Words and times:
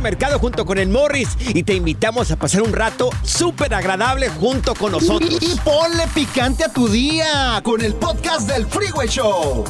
Mercado 0.00 0.38
junto 0.38 0.64
con 0.64 0.78
el 0.78 0.88
Morris 0.88 1.28
y 1.40 1.62
te 1.62 1.74
invitamos 1.74 2.30
a 2.30 2.36
pasar 2.36 2.62
un 2.62 2.72
rato 2.72 3.10
súper 3.22 3.74
agradable 3.74 4.28
junto 4.28 4.74
con 4.74 4.92
nosotros. 4.92 5.38
Y, 5.40 5.58
ponle 5.60 6.06
picante 6.14 6.64
a 6.64 6.68
tu 6.68 6.88
día 6.88 7.60
con 7.64 7.80
el 7.80 7.94
podcast 7.94 8.48
del 8.48 8.66
Freeway 8.66 9.08
Show. 9.08 9.64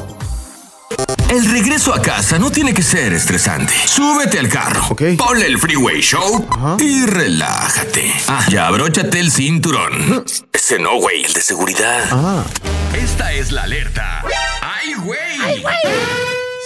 El 1.29 1.51
regreso 1.51 1.93
a 1.93 2.01
casa 2.01 2.37
no 2.37 2.51
tiene 2.51 2.73
que 2.73 2.83
ser 2.83 3.13
estresante. 3.13 3.73
Súbete 3.85 4.39
al 4.39 4.47
carro, 4.47 4.95
ponle 5.17 5.47
el 5.47 5.57
Freeway 5.57 6.01
Show 6.01 6.47
y 6.79 7.05
relájate. 7.05 8.13
Ah, 8.27 8.45
ya 8.49 8.67
abróchate 8.67 9.19
el 9.19 9.31
cinturón. 9.31 10.23
Ese 10.53 10.79
no, 10.79 10.99
güey, 10.99 11.23
el 11.23 11.33
de 11.33 11.41
seguridad. 11.41 12.45
Esta 12.93 13.33
es 13.33 13.51
la 13.51 13.63
alerta. 13.63 14.23
¡Ay, 14.61 14.93
güey! 15.03 15.63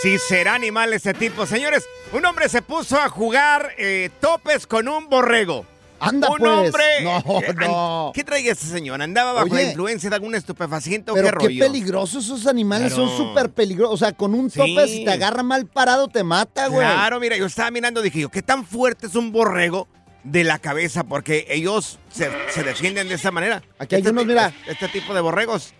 Si 0.01 0.17
será 0.17 0.53
animal 0.55 0.93
ese 0.93 1.13
tipo. 1.13 1.45
Señores, 1.45 1.85
un 2.13 2.25
hombre 2.25 2.47
se 2.49 2.61
puso 2.61 2.97
a 2.99 3.09
jugar 3.09 3.71
eh, 3.77 4.09
topes 4.21 4.65
con 4.65 4.87
un 4.87 5.09
borrego. 5.09 5.65
Anda, 6.01 6.29
un 6.29 6.37
pues. 6.37 6.49
hombre. 6.51 6.83
No, 7.03 7.41
eh, 7.41 7.53
no. 7.59 8.11
¿Qué 8.15 8.23
traía 8.23 8.53
ese 8.53 8.67
señor? 8.67 9.01
¿Andaba 9.01 9.33
bajo 9.33 9.47
Oye. 9.47 9.55
la 9.55 9.69
influencia 9.69 10.09
de 10.09 10.15
algún 10.15 10.33
estupefaciente 10.33 11.11
o 11.11 11.13
Pero 11.13 11.27
qué 11.31 11.37
qué, 11.37 11.45
rollo? 11.47 11.65
peligrosos 11.65 12.23
esos 12.23 12.47
animales, 12.47 12.93
Claro. 12.93 13.09
son 13.09 13.17
súper 13.17 13.49
peligrosos. 13.49 13.95
O 13.95 13.97
sea, 13.97 14.13
con 14.13 14.33
un 14.33 14.49
tope, 14.49 14.87
Sí. 14.87 14.99
si 14.99 15.03
te 15.05 15.11
agarra 15.11 15.43
mal 15.43 15.65
parado, 15.65 16.07
te 16.07 16.23
mata, 16.23 16.67
güey. 16.67 16.87
Claro, 16.87 17.19
mira, 17.19 17.35
yo 17.35 17.45
estaba 17.47 17.69
mirando, 17.69 18.01
dije 18.01 18.21
yo, 18.21 18.29
¿qué 18.29 18.41
tan 18.41 18.65
fuerte 18.65 19.07
es 19.07 19.15
un 19.15 19.33
borrego 19.33 19.89
de 20.23 20.45
la 20.45 20.57
cabeza? 20.59 21.03
Porque 21.03 21.45
ellos 21.49 21.99
se, 22.09 22.29
se 22.49 22.63
defienden 22.63 23.09
de 23.09 23.15
esa 23.15 23.31
manera. 23.31 23.61
Aquí 23.77 23.95
hay 23.95 23.99
Este 23.99 24.11
unos, 24.11 24.25
mira. 24.25 24.53
Este 24.67 24.87
tipo 24.87 25.13
de 25.13 25.19
borregos. 25.19 25.73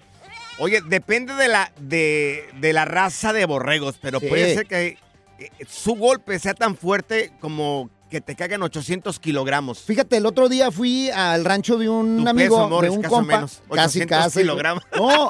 Oye, 0.60 0.82
depende 0.86 1.34
de 1.36 1.48
la, 1.48 1.72
de, 1.80 2.50
de 2.60 2.74
la 2.74 2.86
raza 2.86 3.34
de 3.34 3.46
borregos, 3.46 3.98
pero 4.02 4.20
Sí. 4.20 4.28
puede 4.28 4.54
ser 4.54 4.66
que 4.68 4.98
eh, 5.40 5.50
su 5.68 5.96
golpe 5.96 6.38
sea 6.40 6.54
tan 6.54 6.76
fuerte 6.76 7.32
como 7.40 7.90
que 8.10 8.22
te 8.22 8.36
caigan 8.36 8.64
800 8.64 9.20
kilogramos. 9.20 9.82
Fíjate, 9.84 10.18
el 10.18 10.26
otro 10.26 10.50
día 10.50 10.72
fui 10.72 11.12
al 11.12 11.46
rancho 11.46 11.78
de 11.78 11.88
un 11.88 12.24
Tu 12.24 12.30
amigo, 12.30 12.56
peso, 12.58 12.70
Morris, 12.70 12.92
de 12.92 12.98
un 12.98 13.04
compa. 13.04 13.36
menos, 13.36 13.62
casi, 13.70 14.00
800 14.02 14.18
casi. 14.18 14.40
kilogramos. 14.40 14.84
No, 14.98 15.30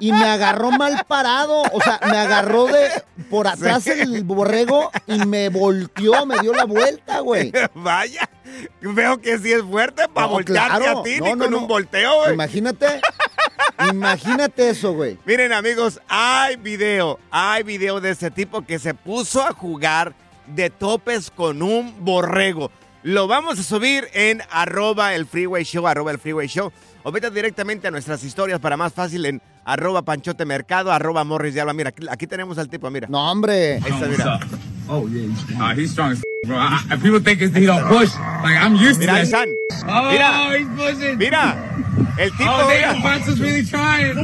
y 0.00 0.12
me 0.12 0.24
agarró 0.24 0.70
mal 0.70 1.04
parado. 1.08 1.62
O 1.72 1.80
sea, 1.80 1.98
me 2.08 2.16
agarró 2.16 2.66
de 2.66 2.88
por 3.28 3.48
atrás 3.48 3.82
Sí. 3.82 3.90
el 3.90 4.22
borrego 4.22 4.92
y 5.08 5.18
me 5.26 5.48
volteó, 5.48 6.24
me 6.24 6.38
dio 6.38 6.54
la 6.54 6.64
vuelta, 6.66 7.18
güey. 7.18 7.52
Vaya, 7.74 8.30
veo 8.80 9.20
que 9.20 9.36
sí 9.40 9.52
es 9.52 9.62
fuerte 9.62 10.06
para 10.08 10.28
No, 10.28 10.34
voltearte 10.34 10.78
claro. 10.84 11.00
a 11.00 11.02
ti, 11.02 11.16
No, 11.18 11.24
ni 11.26 11.32
no, 11.32 11.38
con 11.46 11.54
un 11.54 11.66
volteo, 11.66 12.16
güey. 12.20 12.34
Imagínate, 12.34 12.86
imagínate 13.90 14.68
eso, 14.68 14.92
güey. 14.92 15.18
Miren 15.24 15.52
amigos, 15.52 16.00
hay 16.08 16.56
video, 16.56 17.18
hay 17.30 17.62
video 17.62 18.00
de 18.00 18.10
ese 18.10 18.30
tipo 18.30 18.62
que 18.62 18.78
se 18.78 18.94
puso 18.94 19.42
a 19.42 19.52
jugar 19.52 20.14
de 20.46 20.70
topes 20.70 21.30
con 21.30 21.62
un 21.62 22.04
borrego. 22.04 22.70
Lo 23.02 23.26
vamos 23.26 23.58
a 23.58 23.62
subir 23.62 24.08
en 24.14 24.40
arroba 24.50 25.14
el 25.14 25.26
freeway 25.26 25.64
show, 25.64 25.86
arroba 25.86 26.10
el 26.10 26.18
freeway 26.18 26.46
show. 26.46 26.72
O 27.02 27.12
vete 27.12 27.30
directamente 27.30 27.86
a 27.86 27.90
nuestras 27.90 28.24
historias 28.24 28.60
para 28.60 28.78
más 28.78 28.94
fácil 28.94 29.26
en 29.26 29.42
arroba 29.64 30.02
panchote 30.02 30.46
mercado, 30.46 30.90
arroba 30.90 31.22
morris 31.22 31.52
de 31.52 31.60
alba. 31.60 31.74
Mira, 31.74 31.90
aquí, 31.90 32.06
aquí 32.08 32.26
tenemos 32.26 32.56
al 32.56 32.70
tipo, 32.70 32.90
mira. 32.90 33.08
No, 33.10 33.30
hombre. 33.30 33.74
Ahí 33.74 33.92
está, 33.92 34.06
mira. 34.06 34.40
Oh 34.88 35.06
yeah, 35.08 35.22
he's, 35.22 35.58
uh, 35.58 35.74
he's 35.74 35.90
strong 35.92 36.14
bro. 36.46 36.58
People 37.02 37.20
think 37.20 37.40
it's, 37.42 37.54
he 37.56 37.66
don't 37.66 37.86
push. 37.88 38.10
Like 38.42 38.56
I'm 38.58 38.76
used 38.76 38.98
Mira, 39.00 39.24
to 39.24 39.30
that. 39.30 39.48
Oh, 39.88 40.10
Mira. 40.10 40.58
he's 40.58 40.68
pushing. 40.76 41.18
Mira, 41.18 41.56
el 42.18 42.30
tipo, 42.32 42.50
Oh, 42.50 42.68
mira. 42.68 42.94
Pancho's 43.02 43.40
really 43.40 43.64
trying. 43.64 44.16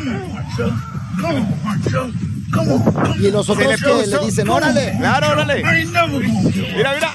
Y 3.21 3.31
los 3.31 3.49
otros 3.49 3.67
le 3.69 3.77
que 3.77 4.07
le 4.07 4.19
dicen, 4.27 4.49
órale. 4.49 4.95
Claro, 4.99 5.29
órale. 5.31 5.63
Mira, 6.75 6.93
mira. 6.97 7.13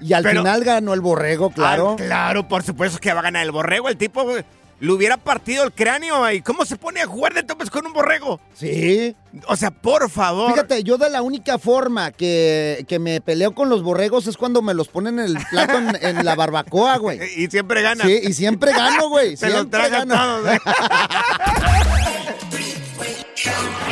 Y 0.00 0.12
al 0.12 0.22
Pero- 0.22 0.40
final 0.42 0.64
ganó 0.64 0.94
el 0.94 1.00
borrego, 1.00 1.50
claro. 1.50 1.92
Ah, 1.98 2.02
claro, 2.02 2.48
por 2.48 2.62
supuesto 2.62 2.98
que 2.98 3.12
va 3.12 3.20
a 3.20 3.22
ganar 3.22 3.42
el 3.44 3.50
borrego. 3.52 3.88
El 3.88 3.96
tipo 3.96 4.22
güey, 4.24 4.42
le 4.80 4.92
hubiera 4.92 5.16
partido 5.16 5.64
el 5.64 5.72
cráneo. 5.72 6.30
¿Y 6.30 6.42
cómo 6.42 6.64
se 6.64 6.76
pone 6.76 7.00
a 7.00 7.06
jugar 7.06 7.34
de 7.34 7.42
topes 7.42 7.70
con 7.70 7.86
un 7.86 7.92
borrego? 7.92 8.40
Sí. 8.54 9.14
O 9.46 9.56
sea, 9.56 9.70
por 9.70 10.08
favor. 10.10 10.52
Fíjate, 10.52 10.82
yo 10.84 10.98
de 10.98 11.10
la 11.10 11.22
única 11.22 11.58
forma 11.58 12.12
que, 12.12 12.84
que 12.88 12.98
me 12.98 13.20
peleo 13.20 13.54
con 13.54 13.68
los 13.68 13.82
borregos 13.82 14.26
es 14.26 14.36
cuando 14.36 14.62
me 14.62 14.74
los 14.74 14.88
ponen 14.88 15.18
en 15.18 15.26
el 15.26 15.38
plato 15.50 15.78
en, 15.78 15.96
en 16.18 16.24
la 16.24 16.34
barbacoa, 16.34 16.96
güey. 16.98 17.18
Y 17.38 17.46
siempre 17.48 17.82
gana. 17.82 18.04
Sí, 18.04 18.20
y 18.22 18.32
siempre 18.32 18.72
gano, 18.72 19.08
güey. 19.08 19.36
Se 19.36 19.46
los 19.46 19.56
siempre 19.56 19.80
tragan 19.80 20.08
todos. 20.08 20.54
¿eh? 20.54 20.58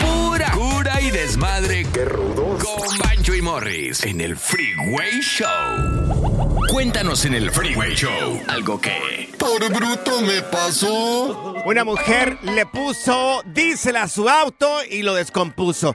Pura 0.00 0.50
cura 0.52 1.00
y 1.00 1.10
desmadre. 1.10 1.86
¡Qué 1.92 2.04
rudos! 2.04 2.62
Con 2.64 2.98
Bancho 2.98 3.34
y 3.34 3.42
Morris 3.42 4.04
en 4.04 4.20
el 4.20 4.36
Freeway 4.36 5.20
Show. 5.20 6.35
Cuéntanos 6.68 7.24
en 7.24 7.34
el 7.34 7.50
Freeway 7.50 7.94
Show 7.94 8.40
algo 8.48 8.80
que... 8.80 9.30
Por 9.38 9.60
bruto 9.72 10.20
me 10.22 10.42
pasó. 10.42 11.54
Una 11.64 11.84
mujer 11.84 12.38
le 12.42 12.66
puso 12.66 13.42
diésel 13.46 13.96
a 13.96 14.08
su 14.08 14.28
auto 14.28 14.78
y 14.90 15.02
lo 15.02 15.14
descompuso. 15.14 15.94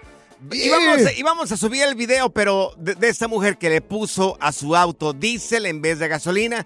Íbamos, 0.51 1.05
a- 1.05 1.13
íbamos 1.13 1.51
a 1.51 1.57
subir 1.57 1.83
el 1.83 1.95
video, 1.95 2.29
pero 2.31 2.73
de, 2.77 2.95
de 2.95 3.09
esta 3.09 3.27
mujer 3.27 3.57
que 3.57 3.69
le 3.69 3.81
puso 3.81 4.37
a 4.39 4.51
su 4.51 4.75
auto 4.75 5.13
diésel 5.13 5.65
en 5.65 5.81
vez 5.81 5.99
de 5.99 6.07
gasolina. 6.07 6.65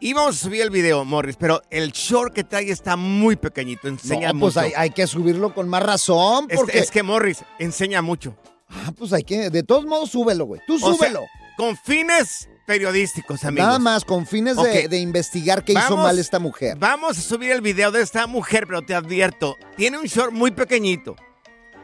Íbamos 0.00 0.36
a 0.36 0.38
subir 0.38 0.62
el 0.62 0.70
video, 0.70 1.04
Morris, 1.04 1.36
pero 1.38 1.62
el 1.70 1.92
short 1.92 2.32
que 2.32 2.44
trae 2.44 2.70
está 2.70 2.96
muy 2.96 3.36
pequeñito. 3.36 3.88
Enseña 3.88 4.32
No, 4.32 4.40
pues 4.40 4.54
mucho. 4.54 4.66
hay, 4.66 4.72
hay 4.76 4.90
que 4.90 5.06
subirlo 5.06 5.52
con 5.54 5.68
más 5.68 5.82
razón, 5.82 6.46
Es- 6.48 6.56
porque... 6.58 6.78
es, 6.78 6.90
que 6.90 7.02
Morris 7.02 7.38
enseña 7.58 8.02
mucho. 8.02 8.36
Ah, 8.68 8.92
pues 8.96 9.12
hay 9.12 9.24
que... 9.24 9.50
De 9.50 9.62
todos 9.62 9.84
modos, 9.84 10.10
súbelo, 10.10 10.44
güey. 10.46 10.60
Tú 10.66 10.76
O 10.76 10.78
sea, 10.78 10.88
súbelo. 10.94 11.20
con 11.56 11.76
fines 11.76 12.48
periodísticos, 12.66 13.44
amigos. 13.44 13.66
Nada 13.66 13.78
más, 13.78 14.04
con 14.04 14.26
fines 14.26 14.56
de, 14.56 14.88
de 14.88 14.98
investigar 14.98 15.64
qué 15.64 15.72
hizo 15.72 15.96
mal 15.96 16.18
esta 16.18 16.38
mujer. 16.38 16.76
Vamos 16.78 17.18
a 17.18 17.20
subir 17.20 17.50
el 17.52 17.60
video 17.60 17.90
de 17.90 18.02
esta 18.02 18.26
mujer, 18.26 18.66
pero 18.66 18.82
te 18.82 18.94
advierto, 18.94 19.56
tiene 19.76 19.98
un 19.98 20.04
short 20.06 20.32
muy 20.32 20.50
pequeñito. 20.50 21.16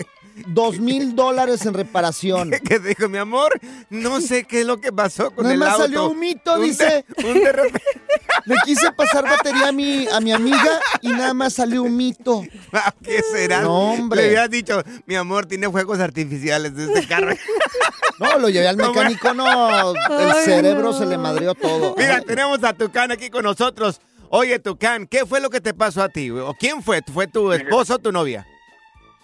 dos 0.47 0.79
mil 0.79 1.15
dólares 1.15 1.65
en 1.65 1.73
reparación. 1.73 2.51
¿Qué 2.67 2.79
dijo 2.79 3.09
mi 3.09 3.17
amor? 3.17 3.51
No 3.89 4.21
sé 4.21 4.43
qué 4.43 4.61
es 4.61 4.65
lo 4.67 4.79
que 4.81 4.91
pasó 4.91 5.31
con 5.31 5.43
Nada 5.43 5.53
el 5.53 5.59
más 5.59 5.69
auto. 5.71 5.83
salió 5.83 6.09
un 6.09 6.19
mito, 6.19 6.53
Un 6.55 6.61
de- 6.61 6.67
dice. 6.67 7.05
un 7.25 7.33
de 7.35 7.51
repente- 7.51 7.81
Le 8.45 8.55
quise 8.63 8.91
pasar 8.91 9.23
batería 9.23 9.69
a 9.69 9.71
mi, 9.71 10.07
a 10.07 10.19
mi 10.19 10.31
amiga 10.31 10.79
y 11.01 11.07
nada 11.09 11.33
más 11.33 11.53
salió 11.53 11.81
un 11.83 11.95
mito. 11.97 12.43
Ah, 12.71 12.93
¿Qué 13.03 13.21
será? 13.31 13.61
No, 13.61 13.91
hombre. 13.93 14.21
Le 14.21 14.27
hubieras 14.27 14.49
dicho, 14.51 14.83
mi 15.07 15.15
amor, 15.15 15.47
tiene 15.47 15.67
fuegos 15.69 15.99
artificiales 15.99 16.75
de 16.75 16.85
este 16.85 17.07
carro. 17.07 17.33
No, 18.17 18.39
lo 18.39 18.47
llevé 18.47 18.69
al 18.69 18.77
mecánico, 18.77 19.33
no. 19.33 19.91
El 19.91 20.31
Ay, 20.31 20.45
cerebro 20.45 20.83
no. 20.91 20.93
se 20.97 21.05
le 21.05 21.17
madrió 21.17 21.53
todo. 21.53 21.95
Mira, 21.97 22.21
tenemos 22.21 22.63
a 22.63 22.71
Tucán 22.71 23.11
aquí 23.11 23.29
con 23.29 23.43
nosotros. 23.43 23.99
Oye, 24.29 24.57
Tucán, 24.59 25.05
¿qué 25.05 25.25
fue 25.25 25.41
lo 25.41 25.49
que 25.49 25.59
te 25.59 25.73
pasó 25.73 26.01
a 26.01 26.07
ti? 26.07 26.29
¿O 26.29 26.53
quién 26.57 26.81
fue? 26.81 27.01
¿Fue 27.13 27.27
tu 27.27 27.51
esposo 27.51 27.95
o 27.95 27.99
tu 27.99 28.13
novia? 28.13 28.47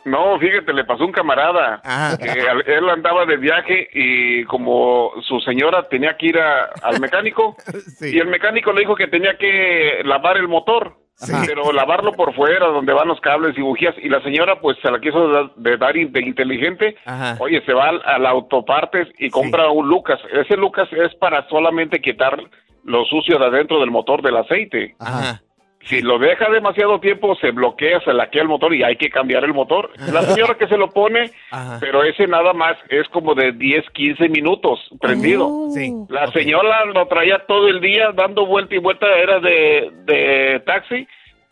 No, 0.06 0.40
fíjate, 0.40 0.74
le 0.74 0.84
pasó 0.84 1.06
un 1.06 1.12
camarada. 1.12 1.82
que 2.18 2.30
al- 2.42 2.64
él 2.68 2.90
andaba 2.90 3.26
de 3.26 3.38
viaje 3.38 3.88
y 3.94 4.44
como 4.46 5.12
su 5.22 5.40
señora 5.42 5.88
tenía 5.90 6.18
que 6.18 6.28
ir 6.28 6.40
a- 6.40 6.72
al 6.84 7.00
mecánico 7.00 7.56
y 8.02 8.18
el 8.20 8.28
mecánico 8.28 8.72
le 8.74 8.82
dijo 8.82 8.96
que 8.96 9.08
tenía 9.08 9.38
que 9.38 10.02
lavar 10.06 10.38
el 10.38 10.48
motor. 10.48 10.98
Pero 11.46 11.72
lavarlo 11.72 12.14
por 12.14 12.34
fuera, 12.34 12.66
donde 12.66 12.94
van 12.94 13.08
los 13.08 13.20
cables 13.22 13.56
y 13.56 13.62
bujías. 13.62 13.94
Y 14.02 14.10
la 14.10 14.24
señora, 14.24 14.60
pues, 14.60 14.76
se 14.82 14.90
la 14.90 15.00
quiso 15.00 15.28
dar- 15.30 15.54
de 15.56 15.78
dar 15.78 15.94
de 15.94 16.20
inteligente. 16.20 16.96
Oye, 17.40 17.62
se 17.64 17.74
va 17.74 17.90
al, 17.90 18.02
al 18.06 18.26
autopartes 18.26 19.08
y 19.20 19.30
compra 19.30 19.70
un 19.70 19.88
Lucas. 19.88 20.20
Ese 20.34 20.58
Lucas 20.58 20.88
es 20.92 21.14
para 21.16 21.48
solamente 21.48 22.02
quitar 22.02 22.40
lo 22.86 23.06
sucio 23.06 23.38
de 23.38 23.46
adentro 23.46 23.80
del 23.80 23.92
motor 23.92 24.24
del 24.24 24.38
aceite. 24.38 24.96
Ajá. 25.00 25.42
Si 25.84 26.02
lo 26.02 26.20
deja 26.20 26.50
demasiado 26.50 27.00
tiempo, 27.00 27.36
se 27.36 27.52
bloquea, 27.52 28.00
se 28.02 28.14
laquea 28.14 28.44
el 28.44 28.48
motor 28.48 28.74
y 28.74 28.84
hay 28.84 28.96
que 28.96 29.10
cambiar 29.10 29.44
el 29.44 29.54
motor. 29.54 29.92
La 30.12 30.22
señora 30.34 30.56
que 30.56 30.68
se 30.68 30.78
lo 30.78 30.90
pone, 30.90 31.32
Ajá. 31.52 31.78
pero 31.80 32.04
ese 32.04 32.28
nada 32.28 32.54
más 32.54 32.78
es 32.90 33.08
como 33.10 33.36
de 33.36 33.52
10, 33.52 33.90
15 33.92 34.30
minutos 34.30 34.80
prendido. 35.00 35.50
Sí. 35.74 35.92
La 36.10 36.28
señora 36.32 36.86
lo 36.86 37.08
traía 37.08 37.40
todo 37.48 37.68
el 37.68 37.82
día 37.82 38.12
dando 38.14 38.46
vuelta 38.46 38.76
y 38.76 38.80
vuelta, 38.80 39.08
era 39.18 39.40
de, 39.40 39.92
de 40.06 40.62
taxi. 40.66 41.08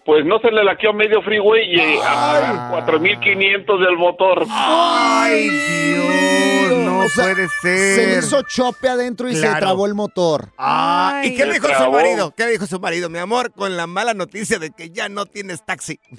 Pues 0.06 0.24
no 0.26 0.40
se 0.40 0.50
le 0.52 0.64
laqueó 0.64 0.94
medio 0.94 1.22
freeway 1.22 1.76
y 1.76 2.00
a 2.04 2.70
4500 2.72 3.80
del 3.82 3.98
motor. 3.98 4.46
¡Ay, 4.50 5.50
Dios! 5.50 6.80
No 6.86 7.00
O 7.00 7.10
sea, 7.10 7.34
puede 7.34 7.48
Se 7.62 7.68
le 7.68 7.96
ser. 8.14 8.24
hizo 8.24 8.42
chope 8.44 8.88
adentro 8.90 9.28
y 9.30 9.36
se 9.36 9.42
Claro. 9.42 9.60
trabó 9.60 9.86
el 9.88 9.94
motor. 9.96 10.50
Ah, 10.58 11.22
¿Y 11.24 11.36
qué 11.36 11.44
Se 11.44 11.52
dijo 11.54 11.68
su 11.68 11.74
trabó. 11.74 11.94
marido? 11.94 12.34
¿Qué 12.36 12.46
dijo 12.48 12.66
su 12.68 12.80
marido? 12.80 13.10
Mi 13.10 13.18
amor, 13.20 13.52
con 13.54 13.76
la 13.78 13.88
mala 13.88 14.14
noticia 14.14 14.60
de 14.60 14.70
que 14.72 14.90
ya 14.92 15.10
no 15.10 15.26
tienes 15.26 15.66
taxi. 15.66 16.00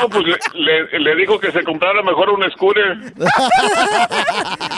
No, 0.00 0.08
pues 0.10 0.24
le, 0.26 0.36
le- 0.54 0.98
le 1.00 1.16
dijo 1.16 1.40
que 1.40 1.50
se 1.50 1.64
comprara 1.64 2.02
mejor 2.02 2.28
un 2.30 2.48
scooter. 2.52 2.96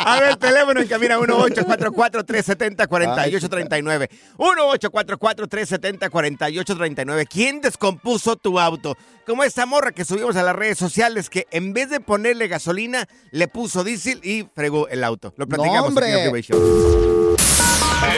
A 0.04 0.18
ver, 0.20 0.36
teléfono 0.36 0.80
en 0.80 0.88
cabina 0.88 1.18
1-844-370-4839. 1.18 4.08
1-844-370-4839. 4.38 7.26
¿Quién 7.28 7.60
descompuso 7.90 8.36
tu 8.36 8.58
auto? 8.58 8.96
Como 9.26 9.44
esta 9.44 9.66
morra 9.66 9.92
que 9.92 10.04
subimos 10.04 10.36
a 10.36 10.42
las 10.42 10.56
redes 10.56 10.78
sociales 10.78 11.30
que 11.30 11.46
en 11.50 11.72
vez 11.72 11.90
de 11.90 12.00
ponerle 12.00 12.48
gasolina, 12.48 13.08
le 13.30 13.48
puso 13.48 13.84
diésel 13.84 14.20
y 14.24 14.46
fregó 14.54 14.88
el 14.88 15.04
auto. 15.04 15.32
Lo 15.36 15.46
platicamos 15.46 15.96
aquí 15.96 16.10
en 16.10 16.20
Freeway 16.20 16.42
Show. 16.42 17.36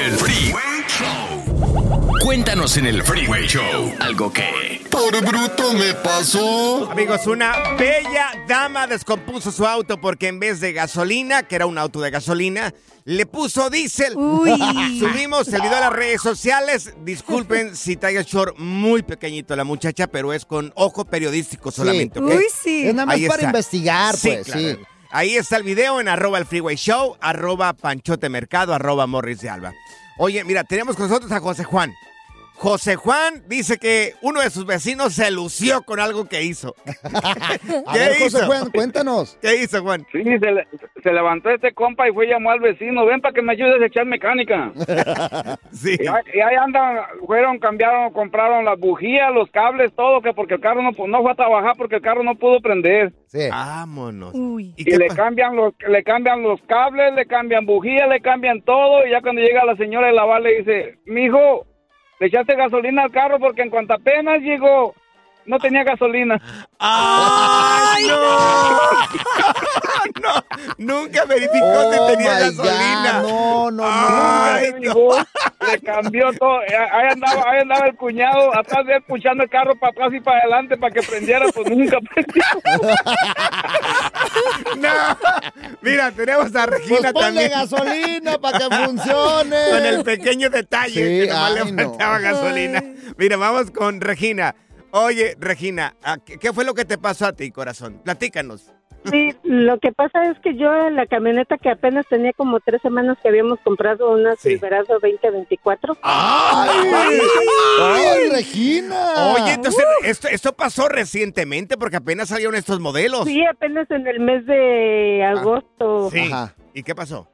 El 0.04 0.12
Freeway 0.12 0.84
Show. 0.88 2.08
Cuéntanos 2.24 2.76
en 2.76 2.86
el 2.86 3.02
Freeway 3.02 3.46
Show 3.46 3.92
algo 4.00 4.32
que... 4.32 4.81
Por 4.92 5.24
bruto 5.24 5.72
me 5.72 5.94
pasó. 5.94 6.88
Amigos, 6.90 7.26
una 7.26 7.74
bella 7.78 8.30
dama 8.46 8.86
descompuso 8.86 9.50
su 9.50 9.66
auto 9.66 10.00
porque 10.00 10.28
en 10.28 10.38
vez 10.38 10.60
de 10.60 10.72
gasolina, 10.72 11.42
que 11.44 11.56
era 11.56 11.66
un 11.66 11.78
auto 11.78 12.00
de 12.00 12.10
gasolina, 12.10 12.72
le 13.04 13.24
puso 13.26 13.70
diésel. 13.70 14.12
Subimos 14.98 15.48
el 15.48 15.62
video 15.62 15.76
a 15.78 15.80
las 15.80 15.92
redes 15.92 16.20
sociales. 16.20 16.92
Disculpen 17.04 17.74
si 17.76 17.96
trae 17.96 18.16
el 18.16 18.24
short 18.24 18.56
muy 18.58 19.02
pequeñito 19.02 19.56
la 19.56 19.64
muchacha, 19.64 20.06
pero 20.06 20.32
es 20.32 20.44
con 20.44 20.72
ojo 20.76 21.04
periodístico 21.06 21.70
solamente, 21.70 22.20
¿ok? 22.20 22.26
Uy, 22.26 22.46
sí. 22.62 22.86
Es 22.86 22.94
nada 22.94 23.06
más 23.06 23.16
Ahí 23.16 23.26
para 23.26 23.34
está. 23.36 23.46
investigar, 23.46 24.14
pues, 24.22 24.44
claro. 24.46 24.60
sí. 24.60 24.78
Ahí 25.10 25.36
está 25.36 25.56
el 25.56 25.62
video 25.62 26.00
en 26.00 26.08
arroba 26.08 26.38
el 26.38 26.46
freeway 26.46 26.76
show, 26.76 27.16
arroba 27.20 27.72
panchote 27.72 28.28
mercado, 28.28 28.72
arroba 28.74 29.06
morris 29.06 29.40
de 29.40 29.50
alba. 29.50 29.72
Oye, 30.18 30.44
mira, 30.44 30.64
tenemos 30.64 30.96
con 30.96 31.08
nosotros 31.08 31.32
a 31.32 31.40
José 31.40 31.64
Juan. 31.64 31.92
José 32.62 32.94
Juan 32.94 33.42
dice 33.48 33.76
que 33.76 34.12
uno 34.22 34.40
de 34.40 34.48
sus 34.48 34.64
vecinos 34.64 35.14
se 35.14 35.32
lució 35.32 35.82
con 35.82 35.98
algo 35.98 36.28
que 36.28 36.44
hizo. 36.44 36.76
A 37.86 37.92
ver, 37.94 38.18
José 38.20 38.46
Juan, 38.46 38.70
cuéntanos. 38.70 39.36
¿Qué 39.42 39.56
hizo, 39.64 39.82
Juan? 39.82 40.06
Sí, 40.12 40.22
se, 40.22 40.52
le- 40.52 40.68
se 41.02 41.12
levantó 41.12 41.50
este 41.50 41.74
compa 41.74 42.08
y 42.08 42.12
fue 42.12 42.28
llamó 42.28 42.52
al 42.52 42.60
vecino, 42.60 43.04
ven 43.04 43.20
para 43.20 43.34
que 43.34 43.42
me 43.42 43.50
ayudes 43.54 43.82
a 43.82 43.86
echar 43.86 44.06
mecánica. 44.06 44.70
Sí. 45.72 45.96
Y, 45.98 46.06
ahí- 46.06 46.22
y 46.34 46.40
ahí 46.40 46.54
andan, 46.54 46.98
fueron, 47.26 47.58
cambiaron, 47.58 48.12
compraron 48.12 48.64
las 48.64 48.78
bujías, 48.78 49.34
los 49.34 49.50
cables, 49.50 49.92
todo, 49.96 50.22
que 50.22 50.32
porque 50.32 50.54
el 50.54 50.60
carro 50.60 50.82
no, 50.82 50.90
pu- 50.92 51.08
no 51.10 51.20
fue 51.22 51.32
a 51.32 51.34
trabajar 51.34 51.72
porque 51.76 51.96
el 51.96 52.02
carro 52.02 52.22
no 52.22 52.36
pudo 52.36 52.60
prender. 52.60 53.12
Vámonos. 53.50 54.32
Y, 54.36 54.84
le 54.96 55.08
cambian 55.08 55.56
los, 55.56 55.74
le 55.88 56.04
cambian 56.04 56.44
los 56.44 56.60
cables, 56.68 57.12
le 57.14 57.26
cambian 57.26 57.66
bujías, 57.66 58.08
le 58.08 58.20
cambian 58.20 58.62
todo, 58.62 59.04
y 59.04 59.10
ya 59.10 59.20
cuando 59.20 59.40
llega 59.42 59.64
la 59.64 59.74
señora 59.74 60.06
de 60.06 60.12
lavar 60.12 60.42
le 60.42 60.58
dice, 60.58 60.98
mijo, 61.06 61.66
le 62.22 62.28
echaste 62.28 62.54
gasolina 62.54 63.02
al 63.02 63.10
carro 63.10 63.40
porque 63.40 63.62
en 63.62 63.70
cuanto 63.70 63.94
apenas 63.94 64.40
llegó, 64.42 64.94
no 65.44 65.58
tenía 65.58 65.82
gasolina. 65.82 66.40
¡Ay, 66.78 68.06
no! 68.06 68.38
no, 70.22 70.44
nunca 70.78 71.24
verificó 71.24 71.66
Oh, 71.66 71.92
si 71.92 72.14
tenía 72.14 72.38
gasolina. 72.38 73.22
God, 73.22 73.28
no, 73.28 73.70
no, 73.72 73.82
Ay, 73.84 74.66
Nunca 74.70 74.78
llegó, 74.78 75.16
le 75.70 75.80
cambió 75.80 76.32
todo. 76.34 76.62
Eh, 76.62 76.76
Ahí 76.76 77.08
andaba, 77.12 77.44
ahí 77.50 77.60
andaba 77.62 77.86
el 77.86 77.96
cuñado 77.96 78.56
atrás 78.58 78.84
de 78.86 78.96
él 78.96 79.02
puchando 79.02 79.42
el 79.44 79.50
carro 79.50 79.74
para 79.76 79.92
atrás 79.92 80.10
y 80.14 80.20
para 80.20 80.38
adelante 80.40 80.76
para 80.76 80.92
que 80.92 81.02
prendiera, 81.02 81.46
pues 81.54 81.70
nunca 81.70 81.98
prendió. 82.00 82.42
no. 84.76 84.88
Mira, 85.80 86.10
tenemos 86.12 86.54
a 86.54 86.66
Regina 86.66 86.98
Pues 87.00 87.12
ponle 87.12 87.48
también. 87.48 87.50
gasolina 87.50 88.38
para 88.38 88.58
que 88.58 88.76
funcione. 88.76 89.56
Con 89.70 89.86
el 89.86 90.04
pequeño 90.04 90.50
detalle 90.50 90.92
Sí, 90.92 91.26
que 91.26 91.32
nomás 91.32 91.52
ay, 91.56 91.64
le 91.64 91.72
no. 91.72 91.88
faltaba 91.90 92.18
gasolina. 92.18 92.82
Mira, 93.16 93.36
vamos 93.36 93.70
con 93.70 94.00
Regina. 94.00 94.54
Oye, 94.90 95.36
Regina, 95.38 95.96
¿a 96.02 96.18
¿qué, 96.18 96.38
qué 96.38 96.52
fue 96.52 96.64
lo 96.64 96.74
que 96.74 96.84
te 96.84 96.98
pasó 96.98 97.26
a 97.26 97.32
ti, 97.32 97.50
corazón? 97.50 98.00
Platícanos. 98.04 98.72
Sí, 99.04 99.34
lo 99.42 99.78
que 99.78 99.92
pasa 99.92 100.30
es 100.30 100.38
que 100.40 100.54
yo 100.56 100.72
en 100.86 100.96
la 100.96 101.06
camioneta 101.06 101.58
que 101.58 101.70
apenas 101.70 102.06
tenía 102.06 102.32
como 102.34 102.60
tres 102.60 102.80
semanas 102.82 103.18
que 103.20 103.28
habíamos 103.28 103.58
comprado 103.60 104.12
una 104.12 104.36
Silverado 104.36 104.98
2024. 105.00 105.96
¡Ay! 106.02 106.70
¡Ay, 107.80 108.30
Regina! 108.30 109.34
Oye, 109.34 109.54
entonces, 109.54 109.84
esto, 110.04 110.28
esto 110.28 110.52
pasó 110.52 110.88
recientemente 110.88 111.76
porque 111.76 111.96
apenas 111.96 112.28
salieron 112.28 112.54
estos 112.54 112.78
modelos. 112.80 113.24
Sí, 113.24 113.44
apenas 113.44 113.90
en 113.90 114.06
el 114.06 114.20
mes 114.20 114.46
de 114.46 115.24
agosto. 115.24 116.10
Sí. 116.10 116.30
¿Y 116.74 116.82
qué 116.82 116.94
pasó? 116.94 117.28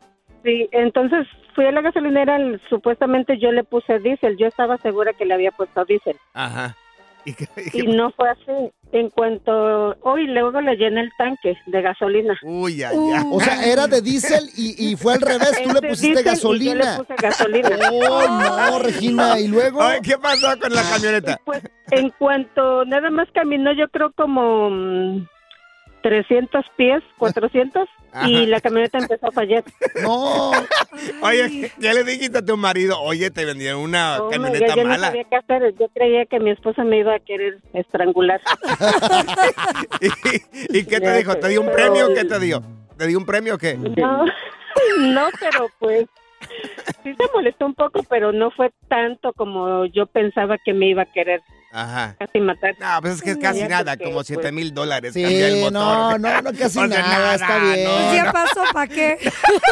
Sí, 0.44 0.68
entonces 0.72 1.26
fui 1.54 1.66
a 1.66 1.72
la 1.72 1.82
gasolinera, 1.82 2.38
supuestamente 2.70 3.38
yo 3.38 3.52
le 3.52 3.64
puse 3.64 3.98
diésel, 3.98 4.36
yo 4.38 4.46
estaba 4.46 4.78
segura 4.78 5.12
que 5.12 5.24
le 5.24 5.34
había 5.34 5.50
puesto 5.50 5.84
diésel. 5.84 6.16
Ajá. 6.32 6.76
¿Y 7.28 7.34
qué- 7.34 7.48
y 7.66 7.70
qué- 7.70 7.78
Y 7.80 7.86
no 7.96 8.10
fue 8.12 8.28
así. 8.30 8.72
En 8.90 9.10
cuanto 9.10 9.52
hoy 10.02 10.26
luego 10.28 10.60
le 10.62 10.74
llené 10.76 11.02
el 11.02 11.10
tanque 11.18 11.54
de 11.66 11.82
gasolina. 11.82 12.34
Uy, 12.42 12.76
ya, 12.76 12.90
ya. 12.92 13.22
O 13.30 13.38
sea, 13.38 13.62
era 13.66 13.86
de 13.86 14.00
diésel 14.00 14.48
y, 14.56 14.92
y 14.92 14.96
fue 14.96 15.12
al 15.14 15.20
revés. 15.20 15.62
Tú 15.62 15.70
le 15.74 15.88
pusiste 15.90 16.20
y 16.20 16.24
yo 16.24 16.30
gasolina. 16.30 16.92
le 16.96 17.04
puse 17.04 17.14
gasolina. 17.22 17.68
Oh, 18.10 18.70
no, 18.70 18.78
Regina. 18.78 19.38
¿Y 19.38 19.48
luego? 19.48 19.82
Ay, 19.82 20.00
¿Qué 20.02 20.16
pasó 20.16 20.58
con 20.58 20.72
la 20.72 20.82
camioneta? 20.90 21.38
Pues 21.44 21.62
en 21.90 22.08
cuanto 22.18 22.84
nada 22.86 23.10
más 23.10 23.28
caminó, 23.34 23.72
yo 23.74 23.88
creo 23.90 24.10
como 24.16 24.70
mm, 24.70 25.26
300 26.02 26.64
pies, 26.76 27.02
400, 27.18 27.88
Ajá. 28.12 28.28
y 28.28 28.46
la 28.46 28.60
camioneta 28.60 28.98
empezó 28.98 29.28
a 29.28 29.32
fallar. 29.32 29.64
No. 30.02 30.52
Oye, 31.22 31.70
ya 31.78 31.92
le 31.92 32.04
dijiste 32.04 32.38
a 32.38 32.44
tu 32.44 32.56
marido, 32.56 33.00
oye, 33.00 33.30
te 33.30 33.44
vendieron 33.44 33.80
una 33.80 34.22
Oh, 34.22 34.30
camioneta 34.30 34.74
yo 34.74 34.82
no 34.84 34.88
mala. 34.90 35.08
sabía 35.08 35.24
qué 35.24 35.36
hacer. 35.36 35.74
Yo 35.78 35.88
creía 35.88 36.24
que 36.26 36.40
mi 36.40 36.50
esposa 36.50 36.84
me 36.84 36.98
iba 36.98 37.14
a 37.14 37.18
querer 37.20 37.58
estrangular. 37.74 38.40
¿Y 40.70 40.84
qué 40.84 41.00
te 41.00 41.16
dijo? 41.18 41.34
¿Te 41.36 41.48
dio 41.48 41.60
un 41.60 41.70
premio? 41.70 42.14
¿Qué 42.14 42.24
te 42.24 42.38
dio? 42.38 42.62
¿Te 42.96 43.06
dio 43.06 43.18
un 43.18 43.26
premio 43.26 43.54
o 43.54 43.58
qué? 43.58 43.76
No, 43.76 44.24
no, 44.98 45.28
pero 45.40 45.68
pues 45.78 46.06
sí 47.02 47.14
se 47.14 47.32
molestó 47.32 47.66
un 47.66 47.74
poco, 47.74 48.02
pero 48.08 48.32
no 48.32 48.50
fue 48.50 48.70
tanto 48.88 49.32
como 49.32 49.86
yo 49.86 50.06
pensaba 50.06 50.56
que 50.64 50.72
me 50.72 50.88
iba 50.88 51.02
a 51.02 51.12
querer 51.12 51.40
Ajá. 51.70 52.16
casi 52.18 52.40
matar. 52.40 52.74
No, 52.80 52.86
pues 53.02 53.14
es 53.14 53.22
que 53.22 53.30
es 53.32 53.36
casi 53.38 53.64
nada, 53.64 53.96
como 53.96 54.24
7 54.24 54.52
mil 54.52 54.72
dólares. 54.72 55.12
Sí, 55.14 55.22
el 55.24 55.56
motor. 55.60 55.72
no, 55.72 56.18
no, 56.18 56.42
no, 56.42 56.52
casi 56.52 56.78
O 56.78 56.88
sea, 56.88 57.02
nada, 57.02 57.34
está 57.34 57.58
bien. 57.58 57.84
no, 57.84 58.14
¿Ya 58.14 58.24
no. 58.24 58.32
pasó? 58.32 58.60
¿Para 58.72 58.86
qué? 58.86 59.18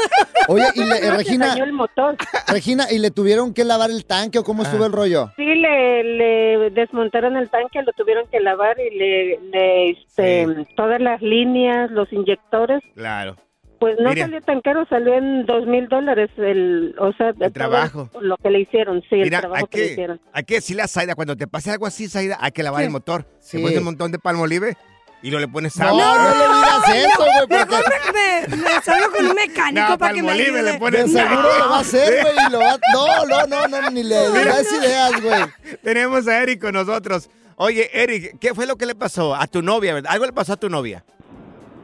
Oye, 0.48 0.64
y 0.74 0.84
le- 0.84 0.98
eh, 1.06 1.10
Regina, 1.10 1.46
dañó 1.48 1.64
el 1.64 1.72
motor. 1.72 2.16
Regina, 2.48 2.86
¿y 2.90 2.98
le 2.98 3.10
tuvieron 3.10 3.52
que 3.54 3.64
lavar 3.64 3.90
el 3.90 4.04
tanque 4.04 4.38
o 4.38 4.44
cómo 4.44 4.62
estuvo 4.62 4.84
Ah. 4.84 4.86
el 4.86 4.92
rollo? 4.92 5.32
Sí, 5.36 5.44
le, 5.44 6.04
le 6.04 6.70
desmontaron 6.70 7.36
el 7.36 7.48
tanque, 7.50 7.82
lo 7.82 7.92
tuvieron 7.92 8.26
que 8.28 8.40
lavar 8.40 8.76
y 8.78 8.96
le, 8.96 9.38
le, 9.50 9.90
este, 9.90 10.46
todas 10.76 11.00
las 11.00 11.20
líneas, 11.22 11.90
los 11.90 12.12
inyectores. 12.12 12.80
Claro. 12.94 13.36
Pues 13.78 13.96
no 14.00 14.08
Mira. 14.08 14.22
salió 14.24 14.40
tan 14.40 14.60
caro, 14.62 14.86
salió 14.88 15.14
en 15.14 15.44
dos 15.44 15.66
mil 15.66 15.86
dólares 15.88 16.30
el, 16.38 16.94
o 16.98 17.12
sea, 17.12 17.32
todo 17.34 17.50
trabajo. 17.50 18.08
Lo 18.20 18.36
que 18.38 18.48
le 18.50 18.60
hicieron, 18.60 19.02
sí, 19.02 19.16
el 19.16 19.24
Mira, 19.24 19.38
hay 19.38 19.40
trabajo 19.42 19.66
que 19.66 19.78
le 19.78 19.86
que, 19.86 19.92
hicieron. 19.92 20.20
hay 20.32 20.44
que 20.44 20.54
decirle 20.54 20.82
a 20.82 20.88
Zaida, 20.88 21.14
cuando 21.14 21.36
te 21.36 21.46
pase 21.46 21.70
algo 21.70 21.84
así, 21.86 22.08
Zaida, 22.08 22.38
hay 22.40 22.52
que 22.52 22.62
lavar 22.62 22.80
Sí. 22.80 22.86
el 22.86 22.90
motor. 22.92 23.26
Sí. 23.38 23.58
Te 23.58 23.62
pones 23.62 23.78
un 23.78 23.84
montón 23.84 24.12
de 24.12 24.18
palmolive 24.18 24.76
y 25.22 25.30
lo 25.30 25.38
le 25.40 25.48
pones 25.48 25.76
No, 25.78 25.88
agua. 25.88 26.16
no 26.16 26.30
le 26.30 26.56
digas 26.56 27.06
eso, 27.12 27.18
güey, 27.18 27.38
porque 27.40 27.54
Mejor 27.54 27.84
me, 28.14 28.56
me, 28.56 28.62
me 28.62 28.70
salgo 28.82 29.10
con 29.14 29.26
un 29.26 29.34
mecánico 29.34 29.88
No, 29.90 29.98
para 29.98 30.14
que 30.14 30.22
me 30.22 30.32
ayude. 30.32 30.62
le 30.62 30.78
pones 30.78 31.12
de 31.12 31.20
seguro 31.20 31.42
lo 31.58 31.68
va 31.70 31.76
a 31.76 31.80
hacer, 31.80 32.22
güey, 32.22 32.34
va... 32.62 32.78
No, 32.94 33.26
no, 33.26 33.46
no, 33.46 33.68
no, 33.80 33.90
ni 33.90 34.04
le 34.04 34.30
Mira. 34.30 34.44
das 34.46 34.72
ideas, 34.72 35.22
güey. 35.22 35.76
Tenemos 35.82 36.26
a 36.28 36.42
Eric 36.42 36.62
con 36.62 36.72
nosotros. 36.72 37.28
Oye, 37.56 37.90
Eric, 37.92 38.38
¿qué 38.40 38.54
fue 38.54 38.64
lo 38.66 38.76
que 38.76 38.86
le 38.86 38.94
pasó 38.94 39.34
a 39.34 39.46
tu 39.46 39.60
novia? 39.60 39.92
verdad? 39.94 40.10
Algo 40.12 40.24
le 40.24 40.32
pasó 40.32 40.54
a 40.54 40.56
tu 40.56 40.70
novia. 40.70 41.04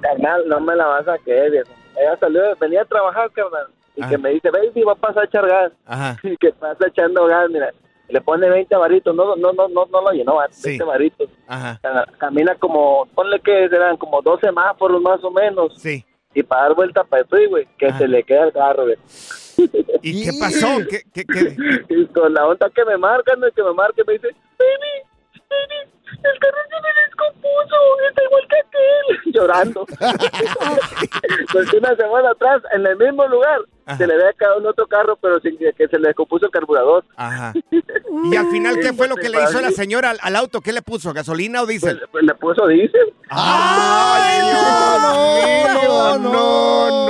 Carnal, 0.00 0.48
no 0.48 0.60
me 0.60 0.74
la 0.74 0.86
vas 0.86 1.06
a 1.08 1.16
creer, 1.18 1.50
viejo. 1.52 1.68
Ella 2.00 2.16
salió, 2.18 2.40
venía 2.60 2.82
a 2.82 2.86
trabajar, 2.86 3.30
carnal. 3.32 3.66
Y 3.96 4.02
Ah. 4.02 4.08
que 4.08 4.18
me 4.18 4.30
dice, 4.30 4.50
baby, 4.50 4.82
va 4.82 4.92
a 4.92 4.96
pasar 4.96 5.22
a 5.22 5.26
echar 5.26 5.46
gas. 5.46 5.72
Ajá. 5.86 6.16
Y 6.22 6.36
que 6.36 6.52
pasa 6.52 6.86
echando 6.88 7.26
gas, 7.26 7.50
mira. 7.50 7.70
Le 8.08 8.20
pone 8.20 8.48
20 8.48 8.74
varitos, 8.76 9.14
no, 9.14 9.36
no, 9.36 9.52
no, 9.52 9.68
no, 9.68 9.86
no 9.86 10.00
lo 10.02 10.10
llenó, 10.10 10.34
¿va? 10.36 10.46
20 10.64 10.84
varitos. 10.84 11.30
Ajá. 11.46 11.78
Ca- 11.82 12.06
Camina 12.18 12.54
como, 12.56 13.06
ponle 13.14 13.40
que 13.40 13.68
serán 13.70 13.96
como 13.96 14.20
12 14.20 14.46
semáforos 14.46 15.00
más 15.00 15.22
o 15.24 15.30
menos. 15.30 15.72
Sí. 15.80 16.04
Y 16.34 16.42
para 16.42 16.62
dar 16.62 16.74
vuelta 16.74 17.04
para 17.04 17.22
el 17.22 17.28
freeway, 17.28 17.66
que 17.78 17.92
se 17.92 18.08
le 18.08 18.22
queda 18.22 18.44
el 18.44 18.52
carro, 18.52 18.84
güey. 18.84 18.96
¿Y 20.02 20.24
qué 20.24 20.30
pasó? 20.38 20.66
¿Qué, 20.90 21.02
qué, 21.14 21.24
qué? 21.24 21.56
Y 21.94 22.06
con 22.06 22.32
la 22.34 22.46
onda 22.46 22.68
que 22.74 22.84
me 22.84 22.96
marcan, 22.96 23.40
que 23.54 23.62
me 23.62 23.72
marca, 23.74 24.02
me 24.06 24.14
dice, 24.14 24.28
baby, 24.58 25.42
baby, 25.48 25.90
el 26.22 26.38
carro 26.38 26.58
se 26.68 26.76
me 26.82 27.02
descompuso, 27.04 27.76
está 28.08 28.22
igual 28.24 28.42
que 28.48 28.58
aquel. 28.58 29.32
Llorando. 29.32 29.86
pues 31.52 31.72
una 31.72 31.96
semana 31.96 32.30
atrás, 32.30 32.62
en 32.74 32.86
el 32.86 32.96
mismo 32.96 33.26
lugar, 33.26 33.60
se 33.96 34.06
le 34.06 34.14
había 34.14 34.32
quedado 34.34 34.58
un 34.58 34.66
otro 34.66 34.86
carro, 34.86 35.16
pero 35.20 35.40
sin 35.40 35.56
que, 35.58 35.72
que 35.72 35.88
se 35.88 35.98
le 35.98 36.08
descompuso 36.08 36.46
el 36.46 36.52
carburador. 36.52 37.04
Ajá. 37.16 37.52
¿Y 38.30 38.36
al 38.36 38.46
final 38.50 38.78
qué 38.80 38.92
fue 38.92 39.08
lo 39.08 39.16
que 39.16 39.28
le 39.28 39.42
hizo 39.42 39.60
la 39.60 39.70
señora 39.70 40.10
al, 40.10 40.18
al 40.22 40.36
auto? 40.36 40.60
¿Qué 40.60 40.72
le 40.72 40.82
puso? 40.82 41.12
¿Gasolina 41.12 41.62
o 41.62 41.66
diésel? 41.66 41.98
Pues, 41.98 42.10
pues 42.12 42.24
le 42.24 42.34
puso 42.34 42.66
diésel. 42.66 43.12
¡Ay, 43.30 44.40
no, 44.52 46.18
no, 46.18 46.18
no, 46.18 47.06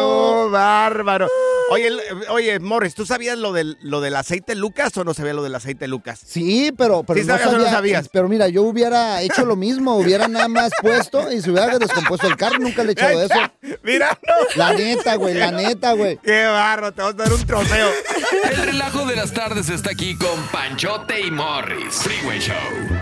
no, 0.46 0.50
bárbaro. 0.50 1.28
Oye, 1.72 1.86
el- 1.88 2.00
oye, 2.30 2.58
Morris, 2.60 2.94
¿tú 2.94 3.04
sabías 3.06 3.36
lo 3.38 3.52
del, 3.52 3.76
lo 3.82 4.00
del 4.00 4.16
aceite 4.16 4.54
Lucas 4.54 4.96
o 4.96 5.04
no 5.04 5.14
sabías 5.14 5.34
lo 5.34 5.42
del 5.42 5.54
aceite 5.54 5.88
Lucas? 5.88 6.20
Sí, 6.26 6.72
pero, 6.76 7.02
pero 7.02 7.20
¿Sí 7.20 7.26
sabías 7.26 7.48
o 7.48 7.58
no 7.58 7.64
sabías? 7.64 8.08
Pero 8.12 8.28
mira, 8.28 8.48
yo 8.48 8.62
hubiera 8.62 9.20
hecho 9.22 9.44
lo 9.44 9.56
mismo, 9.56 9.96
hubiera 9.96 10.28
nada 10.28 10.48
más 10.48 10.70
puesto 10.80 11.30
y 11.32 11.40
se 11.40 11.50
hubiera 11.50 11.78
descompuesto 11.78 12.26
el 12.26 12.36
carro, 12.36 12.58
nunca 12.58 12.82
le 12.84 12.90
he 12.90 12.92
echado 12.92 13.22
eso. 13.22 13.34
Mira, 13.82 14.18
La 14.56 14.72
neta, 14.74 15.16
güey, 15.16 15.34
la 15.34 15.50
neta, 15.50 15.92
güey. 15.92 16.18
Qué 16.22 16.44
barro, 16.44 16.92
te 16.92 17.02
vamos 17.02 17.14
a 17.20 17.24
dar 17.24 17.32
un 17.32 17.46
trofeo. 17.46 17.88
El 18.50 18.56
relajo 18.56 19.06
de 19.06 19.16
las 19.16 19.32
tardes 19.32 19.68
está 19.68 19.90
aquí 19.90 20.16
con 20.16 20.40
Panchote 20.52 21.20
y 21.20 21.30
Morris. 21.30 21.94
Freeway 21.94 22.38
Show. 22.38 23.01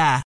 Yeah. 0.01 0.30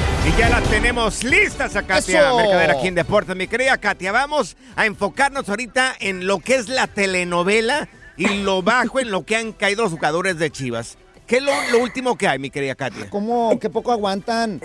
Y 0.27 0.37
ya 0.39 0.49
la 0.49 0.61
tenemos 0.61 1.23
listas 1.23 1.75
a 1.75 1.81
Katia 1.81 2.27
¡Eso! 2.27 2.37
Mercader 2.37 2.71
aquí 2.71 2.87
en 2.87 2.95
Deportes. 2.95 3.35
Mi 3.35 3.47
querida 3.47 3.77
Katia, 3.77 4.11
vamos 4.11 4.55
a 4.75 4.85
enfocarnos 4.85 5.49
ahorita 5.49 5.95
en 5.99 6.27
lo 6.27 6.39
que 6.39 6.55
es 6.55 6.69
la 6.69 6.87
telenovela 6.87 7.89
y 8.17 8.27
lo 8.43 8.61
bajo 8.61 8.99
en 8.99 9.09
lo 9.09 9.25
que 9.25 9.35
han 9.35 9.51
caído 9.51 9.83
los 9.83 9.91
jugadores 9.91 10.37
de 10.37 10.51
Chivas. 10.51 10.97
¿Qué 11.25 11.37
es 11.37 11.43
lo, 11.43 11.51
lo 11.71 11.79
último 11.79 12.17
que 12.17 12.27
hay, 12.27 12.37
mi 12.37 12.51
querida 12.51 12.75
Katia? 12.75 13.09
¿Cómo? 13.09 13.57
¿Qué 13.59 13.69
poco 13.69 13.91
aguantan? 13.91 14.61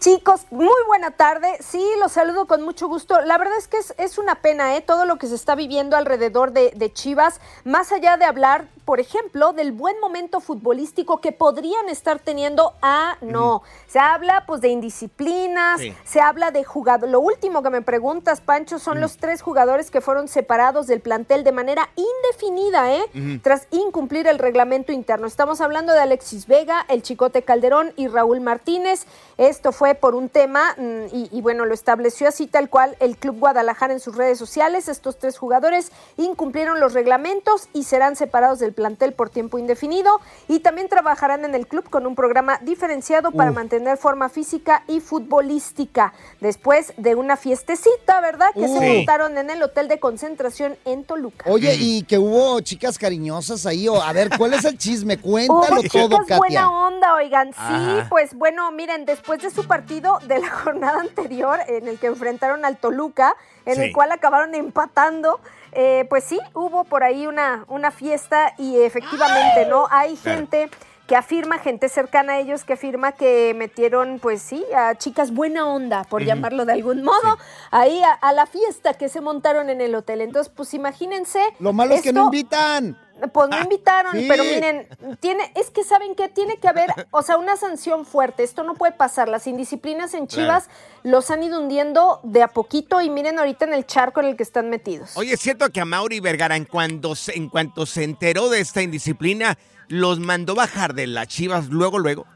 Chicos, 0.00 0.46
muy 0.50 0.72
buena 0.86 1.10
tarde. 1.10 1.58
Sí, 1.60 1.84
los 2.00 2.12
saludo 2.12 2.46
con 2.46 2.62
mucho 2.62 2.88
gusto. 2.88 3.20
La 3.20 3.36
verdad 3.36 3.58
es 3.58 3.68
que 3.68 3.76
es, 3.76 3.92
es 3.98 4.16
una 4.16 4.36
pena, 4.36 4.74
¿eh? 4.74 4.80
Todo 4.80 5.04
lo 5.04 5.16
que 5.18 5.26
se 5.26 5.34
está 5.34 5.54
viviendo 5.54 5.94
alrededor 5.94 6.52
de, 6.52 6.72
de 6.74 6.90
Chivas, 6.90 7.38
más 7.64 7.92
allá 7.92 8.16
de 8.16 8.24
hablar, 8.24 8.66
por 8.86 8.98
ejemplo, 8.98 9.52
del 9.52 9.72
buen 9.72 10.00
momento 10.00 10.40
futbolístico 10.40 11.20
que 11.20 11.32
podrían 11.32 11.90
estar 11.90 12.18
teniendo. 12.18 12.72
Ah, 12.80 13.18
no. 13.20 13.62
Se 13.88 13.98
habla, 13.98 14.44
pues, 14.46 14.62
de 14.62 14.68
indisciplinas, 14.68 15.80
Sí. 15.80 15.94
se 16.04 16.22
habla 16.22 16.50
de 16.50 16.64
jugador. 16.64 17.10
Lo 17.10 17.20
último 17.20 17.62
que 17.62 17.68
me 17.68 17.82
preguntas, 17.82 18.40
Pancho, 18.40 18.78
son 18.78 19.02
los 19.02 19.18
tres 19.18 19.42
jugadores 19.42 19.90
que 19.90 20.00
fueron 20.00 20.28
separados 20.28 20.86
del 20.86 21.02
plantel 21.02 21.44
de 21.44 21.52
manera 21.52 21.90
indefinida, 21.94 22.90
¿eh? 22.94 23.40
Tras 23.42 23.66
incumplir 23.70 24.26
el 24.26 24.38
reglamento 24.38 24.92
interno. 24.92 25.26
Estamos 25.26 25.60
hablando 25.60 25.92
de 25.92 26.00
Alexis 26.00 26.46
Vega, 26.46 26.86
el 26.88 27.02
Chicote 27.02 27.42
Calderón 27.42 27.92
y 27.96 28.08
Raúl 28.08 28.40
Martínez. 28.40 29.04
Esto 29.36 29.72
fue 29.72 29.89
por 29.94 30.14
un 30.14 30.28
tema 30.28 30.74
mm, 30.76 31.06
y, 31.12 31.28
y 31.32 31.40
bueno, 31.42 31.64
lo 31.64 31.74
estableció 31.74 32.28
así 32.28 32.46
tal 32.46 32.68
cual 32.70 32.96
el 33.00 33.16
Club 33.16 33.38
Guadalajara 33.38 33.92
en 33.92 34.00
sus 34.00 34.16
redes 34.16 34.38
sociales. 34.38 34.88
Estos 34.88 35.18
tres 35.18 35.38
jugadores 35.38 35.92
incumplieron 36.16 36.80
los 36.80 36.92
reglamentos 36.94 37.68
y 37.72 37.84
serán 37.84 38.16
separados 38.16 38.58
del 38.58 38.72
plantel 38.72 39.12
por 39.12 39.30
tiempo 39.30 39.58
indefinido 39.58 40.20
y 40.48 40.60
también 40.60 40.88
trabajarán 40.88 41.44
en 41.44 41.54
el 41.54 41.66
club 41.66 41.88
con 41.90 42.06
un 42.06 42.14
programa 42.14 42.58
diferenciado 42.62 43.30
para 43.32 43.50
mantener 43.52 43.96
forma 43.96 44.28
física 44.28 44.82
y 44.86 45.00
futbolística 45.00 46.12
después 46.40 46.92
de 46.96 47.14
una 47.14 47.36
fiestecita, 47.36 48.20
¿verdad? 48.20 48.48
Que 48.54 48.60
Uh. 48.60 48.78
se 48.78 48.94
montaron 48.94 49.38
en 49.38 49.50
el 49.50 49.62
hotel 49.62 49.88
de 49.88 49.98
concentración 49.98 50.76
en 50.84 51.04
Toluca. 51.04 51.44
Oye, 51.50 51.74
y 51.78 52.02
que 52.04 52.18
hubo 52.18 52.60
chicas 52.60 52.98
cariñosas 52.98 53.66
ahí. 53.66 53.88
O, 53.88 54.00
a 54.00 54.12
ver, 54.12 54.30
¿cuál 54.36 54.54
es 54.54 54.64
el 54.64 54.76
chisme? 54.78 55.18
Cuéntalo 55.20 55.80
Hubo 55.80 55.88
todo, 55.88 56.08
chicas 56.08 56.20
Katia. 56.20 56.36
buena 56.38 56.70
onda, 56.86 57.14
oigan. 57.14 57.48
Sí, 57.52 57.58
Ajá. 57.58 58.06
pues 58.10 58.34
bueno, 58.34 58.70
miren, 58.72 59.04
después 59.06 59.40
de 59.42 59.50
su 59.50 59.66
partido 59.80 60.18
de 60.26 60.38
la 60.38 60.50
jornada 60.64 61.00
anterior, 61.00 61.58
en 61.68 61.88
el 61.88 61.98
que 61.98 62.06
enfrentaron 62.08 62.64
al 62.64 62.76
Toluca, 62.76 63.34
en 63.64 63.76
Sí. 63.76 63.82
el 63.82 63.92
cual 63.92 64.12
acabaron 64.12 64.54
empatando, 64.54 65.40
eh, 65.72 66.06
pues 66.08 66.24
sí, 66.24 66.38
hubo 66.54 66.84
por 66.84 67.02
ahí 67.02 67.26
una, 67.26 67.64
una 67.68 67.90
fiesta 67.90 68.52
y 68.58 68.80
efectivamente, 68.80 69.66
¿no? 69.66 69.86
Hay 69.90 70.16
Claro. 70.16 70.38
gente 70.38 70.70
que 71.06 71.16
afirma, 71.16 71.58
gente 71.58 71.88
cercana 71.88 72.34
a 72.34 72.38
ellos, 72.38 72.62
que 72.62 72.74
afirma 72.74 73.10
que 73.10 73.52
metieron, 73.56 74.20
pues 74.20 74.42
sí, 74.42 74.64
a 74.76 74.94
chicas 74.94 75.32
buena 75.32 75.66
onda, 75.66 76.04
por 76.04 76.22
llamarlo 76.22 76.64
de 76.64 76.72
algún 76.74 77.02
modo, 77.02 77.36
ahí 77.72 78.00
a, 78.02 78.12
a 78.12 78.32
la 78.32 78.46
fiesta 78.46 78.94
que 78.94 79.08
se 79.08 79.20
montaron 79.20 79.70
en 79.70 79.80
el 79.80 79.92
hotel. 79.96 80.20
Entonces, 80.20 80.52
pues 80.54 80.72
imagínense. 80.72 81.42
Lo 81.58 81.72
malo 81.72 81.94
es 81.96 82.02
que 82.02 82.12
no 82.12 82.26
invitan. 82.26 82.96
Pues 83.32 83.48
no 83.48 83.60
invitaron, 83.60 84.12
sí. 84.12 84.26
pero 84.28 84.44
miren, 84.44 84.88
tiene, 85.20 85.52
es 85.54 85.70
que 85.70 85.84
saben 85.84 86.14
que 86.14 86.28
tiene 86.28 86.58
que 86.58 86.68
haber, 86.68 86.90
o 87.10 87.22
sea, 87.22 87.36
una 87.36 87.56
sanción 87.56 88.06
fuerte. 88.06 88.42
Esto 88.42 88.62
no 88.62 88.74
puede 88.74 88.92
pasar. 88.92 89.28
Las 89.28 89.46
indisciplinas 89.46 90.14
en 90.14 90.26
Claro. 90.26 90.42
Chivas 90.42 90.68
los 91.02 91.30
han 91.30 91.42
ido 91.42 91.60
hundiendo 91.60 92.20
de 92.22 92.42
a 92.42 92.48
poquito 92.48 93.00
y 93.00 93.10
miren 93.10 93.38
ahorita 93.38 93.64
en 93.64 93.74
el 93.74 93.86
charco 93.86 94.20
en 94.20 94.26
el 94.26 94.36
que 94.36 94.42
están 94.42 94.70
metidos. 94.70 95.16
Oye, 95.16 95.34
es 95.34 95.40
cierto 95.40 95.68
que 95.70 95.80
a 95.80 95.84
Mauri 95.84 96.20
Vergara, 96.20 96.56
en 96.56 96.64
cuanto, 96.64 97.14
en 97.28 97.48
cuanto 97.48 97.86
se 97.86 98.04
enteró 98.04 98.48
de 98.48 98.60
esta 98.60 98.82
indisciplina, 98.82 99.58
los 99.88 100.20
mandó 100.20 100.54
bajar 100.54 100.94
de 100.94 101.06
las 101.06 101.28
chivas 101.28 101.68
luego, 101.68 101.98
luego. 101.98 102.26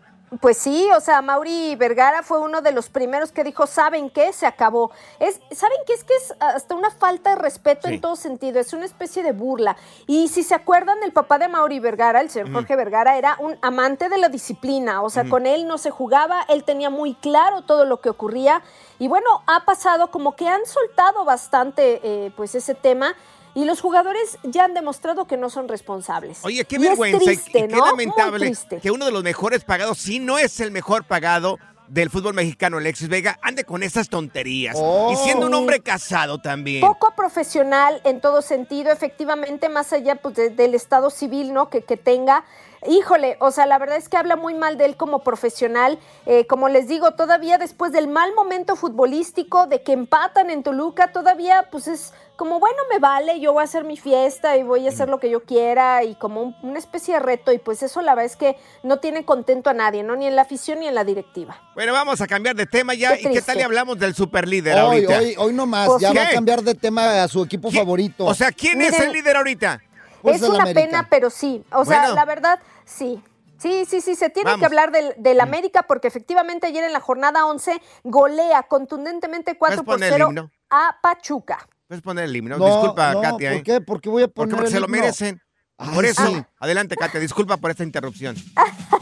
Pues 0.40 0.58
sí, 0.58 0.88
o 0.96 1.00
sea, 1.00 1.22
Mauri 1.22 1.76
Vergara 1.76 2.22
fue 2.22 2.38
uno 2.40 2.60
de 2.60 2.72
los 2.72 2.88
primeros 2.88 3.30
que 3.30 3.44
dijo, 3.44 3.66
¿saben 3.66 4.10
qué? 4.10 4.32
Se 4.32 4.46
acabó. 4.46 4.90
Es, 5.20 5.40
¿Saben 5.50 5.78
qué? 5.86 5.92
Es 5.92 6.04
que 6.04 6.14
es 6.14 6.34
hasta 6.40 6.74
una 6.74 6.90
falta 6.90 7.30
de 7.30 7.36
respeto 7.36 7.88
Sí. 7.88 7.94
en 7.94 8.00
todo 8.00 8.16
sentido, 8.16 8.58
es 8.60 8.72
una 8.72 8.84
especie 8.84 9.22
de 9.22 9.32
burla. 9.32 9.76
Y 10.06 10.28
si 10.28 10.42
se 10.42 10.54
acuerdan, 10.54 11.02
el 11.02 11.12
papá 11.12 11.38
de 11.38 11.48
Mauri 11.48 11.78
Vergara, 11.78 12.20
el 12.20 12.30
señor. 12.30 12.52
Jorge 12.52 12.76
Vergara, 12.76 13.16
era 13.18 13.36
un 13.38 13.56
amante 13.62 14.08
de 14.08 14.18
la 14.18 14.28
disciplina, 14.28 15.02
o 15.02 15.10
sea, 15.10 15.28
con 15.28 15.46
él 15.46 15.66
no 15.66 15.78
se 15.78 15.90
jugaba, 15.90 16.42
él 16.48 16.64
tenía 16.64 16.90
muy 16.90 17.14
claro 17.14 17.62
todo 17.62 17.84
lo 17.84 18.00
que 18.00 18.08
ocurría. 18.10 18.62
Y 18.98 19.08
bueno, 19.08 19.42
ha 19.46 19.64
pasado 19.64 20.10
como 20.10 20.36
que 20.36 20.48
han 20.48 20.64
soltado 20.66 21.24
bastante 21.24 22.00
eh, 22.02 22.32
pues 22.36 22.54
ese 22.54 22.74
tema. 22.74 23.14
Y 23.54 23.64
los 23.64 23.80
jugadores 23.80 24.38
ya 24.42 24.64
han 24.64 24.74
demostrado 24.74 25.26
que 25.26 25.36
no 25.36 25.48
son 25.50 25.68
responsables. 25.68 26.38
Oye, 26.44 26.64
qué 26.64 26.76
Y 26.76 26.78
vergüenza 26.80 27.22
y- 27.22 27.26
triste, 27.26 27.58
y, 27.58 27.62
qué 27.62 27.68
¿no? 27.68 27.76
Muy 27.78 27.86
lamentable 27.90 28.46
triste. 28.46 28.80
que 28.80 28.90
uno 28.90 29.04
de 29.04 29.12
los 29.12 29.22
mejores 29.22 29.64
pagados, 29.64 29.98
si 29.98 30.18
no 30.18 30.38
es 30.38 30.58
el 30.60 30.70
mejor 30.72 31.04
pagado 31.04 31.58
del 31.86 32.08
fútbol 32.10 32.32
mexicano, 32.34 32.78
Alexis 32.78 33.08
Vega, 33.08 33.38
ande 33.42 33.64
con 33.64 33.82
esas 33.82 34.08
tonterías. 34.08 34.74
Oh. 34.78 35.12
Y 35.12 35.16
siendo 35.16 35.46
un 35.46 35.54
hombre 35.54 35.80
casado 35.80 36.38
también. 36.40 36.80
poco 36.80 37.12
profesional 37.14 38.00
en 38.04 38.20
todo 38.20 38.40
sentido, 38.42 38.90
efectivamente, 38.90 39.68
más 39.68 39.92
allá 39.92 40.16
pues, 40.16 40.34
de- 40.34 40.50
del 40.50 40.74
estado 40.74 41.10
civil, 41.10 41.52
¿no? 41.52 41.68
Que, 41.68 41.82
que 41.82 41.96
tenga. 41.96 42.44
Híjole, 42.86 43.36
o 43.40 43.50
sea, 43.50 43.66
la 43.66 43.78
verdad 43.78 43.96
es 43.96 44.08
que 44.08 44.16
habla 44.16 44.36
muy 44.36 44.54
mal 44.54 44.76
de 44.76 44.84
él 44.84 44.96
como 44.96 45.20
profesional. 45.24 45.98
Eh, 46.26 46.46
como 46.46 46.68
les 46.68 46.86
digo, 46.88 47.12
todavía 47.12 47.58
después 47.58 47.92
del 47.92 48.08
mal 48.08 48.34
momento 48.34 48.76
futbolístico, 48.76 49.66
de 49.66 49.82
que 49.82 49.92
empatan 49.92 50.50
en 50.50 50.62
Toluca, 50.62 51.12
todavía 51.12 51.68
pues 51.70 51.88
es 51.88 52.12
como, 52.36 52.58
bueno, 52.58 52.76
me 52.90 52.98
vale, 52.98 53.38
yo 53.40 53.52
voy 53.52 53.60
a 53.60 53.64
hacer 53.64 53.84
mi 53.84 53.96
fiesta 53.96 54.56
y 54.56 54.64
voy 54.64 54.86
a 54.86 54.90
hacer 54.90 55.08
lo 55.08 55.20
que 55.20 55.30
yo 55.30 55.44
quiera 55.44 56.02
y 56.02 56.16
como 56.16 56.42
un- 56.42 56.56
una 56.62 56.78
especie 56.78 57.14
de 57.14 57.20
reto. 57.20 57.52
Y 57.52 57.58
pues 57.58 57.82
eso 57.82 58.02
la 58.02 58.14
verdad 58.14 58.30
es 58.32 58.36
que 58.36 58.56
no 58.82 58.98
tiene 58.98 59.24
contento 59.24 59.70
a 59.70 59.72
nadie, 59.74 60.02
¿no? 60.02 60.16
Ni 60.16 60.26
en 60.26 60.34
la 60.36 60.42
afición 60.42 60.80
ni 60.80 60.88
en 60.88 60.94
la 60.96 61.04
directiva. 61.04 61.56
Bueno, 61.74 61.92
vamos 61.92 62.20
a 62.20 62.26
cambiar 62.26 62.56
de 62.56 62.66
tema 62.66 62.92
ya. 62.94 63.16
Qué 63.16 63.28
¿Y 63.30 63.32
qué 63.34 63.40
tal 63.42 63.56
le 63.58 63.64
hablamos 63.64 63.98
del 63.98 64.14
superlíder 64.14 64.74
Hoy, 64.74 65.04
ahorita? 65.04 65.18
hoy, 65.18 65.34
hoy 65.38 65.52
no 65.52 65.64
más. 65.66 65.86
Pues 65.88 66.02
ya 66.02 66.12
va 66.12 66.22
a 66.26 66.30
cambiar 66.30 66.62
de 66.62 66.74
tema 66.74 67.22
a 67.22 67.28
su 67.28 67.42
equipo 67.44 67.70
favorito. 67.70 68.24
O 68.26 68.34
sea, 68.34 68.50
¿quién 68.50 68.80
es 68.82 68.98
el 68.98 69.12
líder 69.12 69.36
ahorita? 69.36 69.80
Pues 70.20 70.40
es 70.40 70.48
una 70.48 70.62
América. 70.62 70.80
pena, 70.86 71.06
pero 71.10 71.28
sí. 71.28 71.62
O 71.70 71.84
sea, 71.84 72.00
Bueno. 72.00 72.14
la 72.14 72.24
verdad, 72.24 72.58
sí. 72.84 73.22
Sí, 73.56 73.84
sí, 73.88 74.00
sí, 74.00 74.14
se 74.14 74.28
tiene 74.30 74.50
Vamos. 74.50 74.60
que 74.60 74.66
hablar 74.66 74.90
del, 74.92 75.14
del 75.16 75.40
América 75.40 75.84
porque 75.88 76.08
efectivamente 76.08 76.66
ayer 76.66 76.84
en 76.84 76.92
la 76.92 77.00
jornada 77.00 77.46
11 77.46 77.80
golea 78.02 78.64
contundentemente 78.64 79.56
4 79.56 79.84
por 79.84 79.94
poner 79.94 80.08
el 80.12 80.18
0 80.18 80.26
himno? 80.28 80.50
a 80.70 80.98
Pachuca. 81.00 81.66
Puedes 81.86 82.02
poner 82.02 82.24
el 82.24 82.36
himno. 82.36 82.58
No, 82.58 82.66
Disculpa, 82.66 83.12
no, 83.14 83.22
Katia. 83.22 83.50
¿por 83.50 83.58
¿eh? 83.58 83.62
qué? 83.62 83.80
¿Por 83.80 84.00
qué 84.00 84.08
voy 84.10 84.22
a 84.24 84.28
Porque, 84.28 84.34
poner 84.34 84.56
porque 84.56 84.66
el 84.68 84.72
se 84.74 84.80
lo 84.80 84.88
merecen. 84.88 85.40
Ay, 85.78 85.94
Por 85.94 86.04
eso. 86.04 86.26
sí. 86.26 86.44
Adelante, 86.58 86.96
Katia. 86.96 87.20
Disculpa 87.20 87.56
por 87.56 87.70
esta 87.70 87.84
interrupción. 87.84 88.36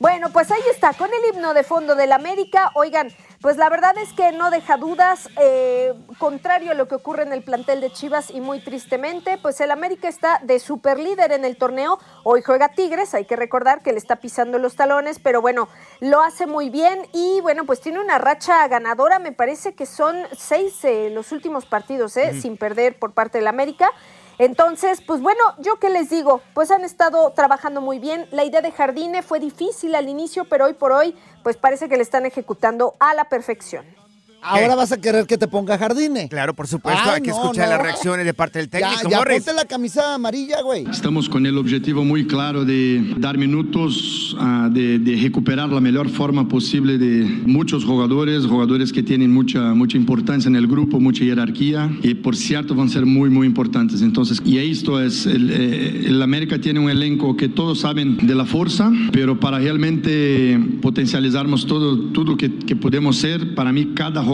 Bueno, 0.00 0.30
pues 0.30 0.50
ahí 0.50 0.62
está, 0.72 0.94
con 0.94 1.10
el 1.12 1.34
himno 1.36 1.52
de 1.52 1.62
fondo 1.62 1.94
del 1.94 2.12
América. 2.12 2.70
Oigan, 2.72 3.08
pues 3.42 3.58
la 3.58 3.68
verdad 3.68 3.94
es 3.98 4.14
que 4.14 4.32
no 4.32 4.50
deja 4.50 4.78
dudas, 4.78 5.28
eh, 5.38 5.92
contrario 6.16 6.70
a 6.70 6.74
lo 6.74 6.88
que 6.88 6.94
ocurre 6.94 7.24
en 7.24 7.34
el 7.34 7.42
plantel 7.42 7.82
de 7.82 7.92
Chivas 7.92 8.30
y 8.30 8.40
muy 8.40 8.60
tristemente, 8.60 9.36
pues 9.36 9.60
el 9.60 9.70
América 9.70 10.08
está 10.08 10.40
de 10.42 10.58
super 10.58 10.98
líder 10.98 11.32
en 11.32 11.44
el 11.44 11.58
torneo. 11.58 11.98
Hoy 12.24 12.40
juega 12.40 12.70
Tigres, 12.70 13.12
hay 13.12 13.26
que 13.26 13.36
recordar 13.36 13.82
que 13.82 13.92
le 13.92 13.98
está 13.98 14.16
pisando 14.16 14.58
los 14.58 14.74
talones, 14.74 15.18
pero 15.18 15.42
bueno, 15.42 15.68
lo 16.00 16.22
hace 16.22 16.46
muy 16.46 16.70
bien 16.70 17.06
y 17.12 17.42
bueno, 17.42 17.66
pues 17.66 17.82
tiene 17.82 18.00
una 18.00 18.16
racha 18.16 18.66
ganadora, 18.68 19.18
me 19.18 19.32
parece 19.32 19.74
que 19.74 19.84
son 19.84 20.16
seis 20.32 20.82
eh, 20.84 21.10
los 21.10 21.30
últimos 21.30 21.66
partidos, 21.66 22.16
eh, 22.16 22.40
sin 22.40 22.56
perder 22.56 22.98
por 22.98 23.12
parte 23.12 23.36
del 23.36 23.48
América. 23.48 23.90
Entonces, 24.40 25.02
pues 25.02 25.20
bueno, 25.20 25.38
yo 25.58 25.78
qué 25.78 25.90
les 25.90 26.08
digo, 26.08 26.40
pues 26.54 26.70
han 26.70 26.82
estado 26.82 27.30
trabajando 27.32 27.82
muy 27.82 27.98
bien. 27.98 28.26
La 28.30 28.42
idea 28.42 28.62
de 28.62 28.72
Jardine 28.72 29.20
fue 29.20 29.38
difícil 29.38 29.94
al 29.94 30.08
inicio, 30.08 30.46
pero 30.46 30.64
hoy 30.64 30.72
por 30.72 30.92
hoy, 30.92 31.14
pues 31.42 31.58
parece 31.58 31.90
que 31.90 31.98
le 31.98 32.02
están 32.02 32.24
ejecutando 32.24 32.94
a 33.00 33.12
la 33.12 33.26
perfección. 33.26 33.99
Ahora 34.42 34.74
vas 34.74 34.92
a 34.92 35.00
querer 35.00 35.26
que 35.26 35.36
te 35.36 35.46
ponga 35.48 35.76
jardine. 35.78 36.28
Claro, 36.28 36.54
por 36.54 36.66
supuesto. 36.66 37.00
Ay, 37.04 37.16
hay 37.16 37.22
que 37.22 37.30
no, 37.30 37.42
escuchar 37.42 37.68
no. 37.68 37.74
las 37.74 37.82
reacciones 37.82 38.24
de 38.24 38.34
parte 38.34 38.58
del 38.58 38.68
técnico. 38.68 39.02
Ya, 39.04 39.10
ya 39.10 39.24
ponte 39.24 39.52
la 39.54 39.64
camisa 39.64 40.14
amarilla, 40.14 40.62
güey. 40.62 40.86
Estamos 40.90 41.28
con 41.28 41.46
el 41.46 41.58
objetivo 41.58 42.04
muy 42.04 42.26
claro 42.26 42.64
de 42.64 43.14
dar 43.18 43.36
minutos, 43.36 44.36
ah, 44.38 44.68
de, 44.72 44.98
de 44.98 45.16
recuperar 45.16 45.68
la 45.68 45.80
mejor 45.80 46.08
forma 46.08 46.48
posible 46.48 46.98
de 46.98 47.24
muchos 47.46 47.84
jugadores, 47.84 48.46
jugadores 48.46 48.92
que 48.92 49.02
tienen 49.02 49.32
mucha, 49.32 49.74
mucha 49.74 49.96
importancia 49.96 50.48
en 50.48 50.56
el 50.56 50.66
grupo, 50.66 51.00
mucha 51.00 51.24
jerarquía 51.24 51.90
y 52.02 52.14
por 52.14 52.36
cierto 52.36 52.74
van 52.74 52.86
a 52.88 52.90
ser 52.90 53.06
muy, 53.06 53.28
muy 53.28 53.46
importantes. 53.46 54.02
Entonces, 54.02 54.40
y 54.44 54.58
esto 54.58 55.00
es, 55.00 55.26
el, 55.26 55.50
eh, 55.50 56.06
el 56.06 56.22
América 56.22 56.58
tiene 56.60 56.80
un 56.80 56.88
elenco 56.88 57.36
que 57.36 57.48
todos 57.48 57.80
saben 57.80 58.16
de 58.16 58.34
la 58.34 58.46
fuerza, 58.46 58.90
pero 59.12 59.38
para 59.38 59.58
realmente 59.58 60.58
potencializarmos 60.80 61.66
todo, 61.66 62.10
todo 62.12 62.36
que, 62.36 62.54
que 62.58 62.76
podemos 62.76 63.16
ser, 63.16 63.54
para 63.54 63.72
mí 63.72 63.92
cada 63.94 64.22
jugador 64.22 64.29